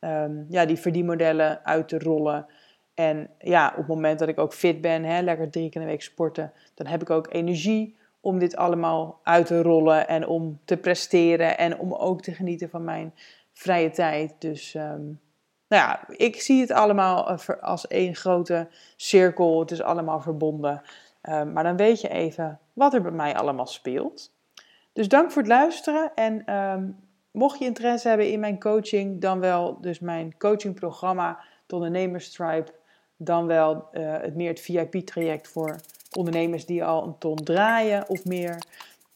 um, 0.06 0.46
ja, 0.48 0.64
die 0.64 0.76
verdienmodellen 0.76 1.64
uit 1.64 1.88
te 1.88 1.98
rollen. 1.98 2.46
En 2.94 3.30
ja, 3.38 3.68
op 3.70 3.76
het 3.76 3.86
moment 3.86 4.18
dat 4.18 4.28
ik 4.28 4.38
ook 4.38 4.54
fit 4.54 4.80
ben, 4.80 5.04
hè, 5.04 5.20
lekker 5.20 5.50
drie 5.50 5.68
keer 5.70 5.80
in 5.80 5.86
de 5.86 5.92
week 5.92 6.02
sporten, 6.02 6.52
dan 6.74 6.86
heb 6.86 7.02
ik 7.02 7.10
ook 7.10 7.32
energie 7.32 7.96
om 8.20 8.38
dit 8.38 8.56
allemaal 8.56 9.20
uit 9.22 9.46
te 9.46 9.62
rollen 9.62 10.08
en 10.08 10.26
om 10.26 10.60
te 10.64 10.76
presteren 10.76 11.58
en 11.58 11.78
om 11.78 11.94
ook 11.94 12.22
te 12.22 12.32
genieten 12.32 12.70
van 12.70 12.84
mijn 12.84 13.14
vrije 13.52 13.90
tijd. 13.90 14.34
Dus 14.38 14.74
um, 14.74 15.20
nou 15.68 15.82
ja, 15.82 16.00
ik 16.08 16.40
zie 16.40 16.60
het 16.60 16.70
allemaal 16.70 17.28
eh, 17.28 17.38
als 17.60 17.86
één 17.86 18.14
grote 18.14 18.68
cirkel. 18.96 19.60
Het 19.60 19.70
is 19.70 19.82
allemaal 19.82 20.20
verbonden. 20.20 20.82
Um, 21.22 21.52
maar 21.52 21.64
dan 21.64 21.76
weet 21.76 22.00
je 22.00 22.08
even 22.08 22.58
wat 22.72 22.94
er 22.94 23.02
bij 23.02 23.10
mij 23.10 23.34
allemaal 23.34 23.66
speelt. 23.66 24.32
Dus 24.92 25.08
dank 25.08 25.30
voor 25.30 25.42
het 25.42 25.50
luisteren 25.50 26.12
en 26.14 26.44
Mocht 27.36 27.58
je 27.58 27.64
interesse 27.64 28.08
hebben 28.08 28.30
in 28.30 28.40
mijn 28.40 28.58
coaching, 28.58 29.20
dan 29.20 29.40
wel 29.40 29.80
dus 29.80 29.98
mijn 29.98 30.34
coachingprogramma, 30.38 31.40
de 31.66 31.74
Ondernemerstribe, 31.74 32.72
dan 33.16 33.46
wel 33.46 33.88
uh, 33.92 34.12
het 34.20 34.34
meer 34.34 34.48
het 34.48 34.60
VIP-traject 34.60 35.48
voor 35.48 35.76
ondernemers 36.12 36.66
die 36.66 36.84
al 36.84 37.06
een 37.06 37.18
ton 37.18 37.36
draaien 37.36 38.08
of 38.08 38.24
meer. 38.24 38.58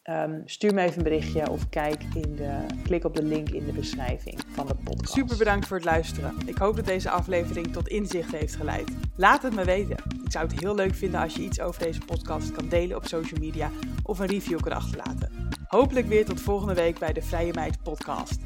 Um, 0.04 0.42
stuur 0.44 0.74
me 0.74 0.82
even 0.82 0.96
een 0.96 1.02
berichtje 1.02 1.50
of 1.50 1.68
kijk 1.68 2.02
in 2.14 2.36
de, 2.36 2.66
klik 2.82 3.04
op 3.04 3.16
de 3.16 3.22
link 3.22 3.48
in 3.48 3.64
de 3.64 3.72
beschrijving 3.72 4.40
van 4.48 4.66
de 4.66 4.74
podcast. 4.74 5.12
Super 5.12 5.36
bedankt 5.36 5.66
voor 5.66 5.76
het 5.76 5.86
luisteren. 5.86 6.34
Ik 6.46 6.58
hoop 6.58 6.76
dat 6.76 6.86
deze 6.86 7.10
aflevering 7.10 7.72
tot 7.72 7.88
inzicht 7.88 8.32
heeft 8.32 8.56
geleid. 8.56 8.90
Laat 9.16 9.42
het 9.42 9.54
me 9.54 9.64
weten. 9.64 9.96
Ik 10.24 10.32
zou 10.32 10.46
het 10.46 10.60
heel 10.60 10.74
leuk 10.74 10.94
vinden 10.94 11.20
als 11.20 11.34
je 11.34 11.42
iets 11.42 11.60
over 11.60 11.82
deze 11.82 12.00
podcast 12.00 12.52
kan 12.52 12.68
delen 12.68 12.96
op 12.96 13.06
social 13.06 13.40
media 13.40 13.70
of 14.02 14.18
een 14.18 14.26
review 14.26 14.60
kan 14.60 14.72
achterlaten. 14.72 15.39
Hopelijk 15.70 16.06
weer 16.06 16.24
tot 16.24 16.40
volgende 16.40 16.74
week 16.74 16.98
bij 16.98 17.12
de 17.12 17.22
Vrije 17.22 17.52
Meid 17.52 17.82
podcast. 17.82 18.38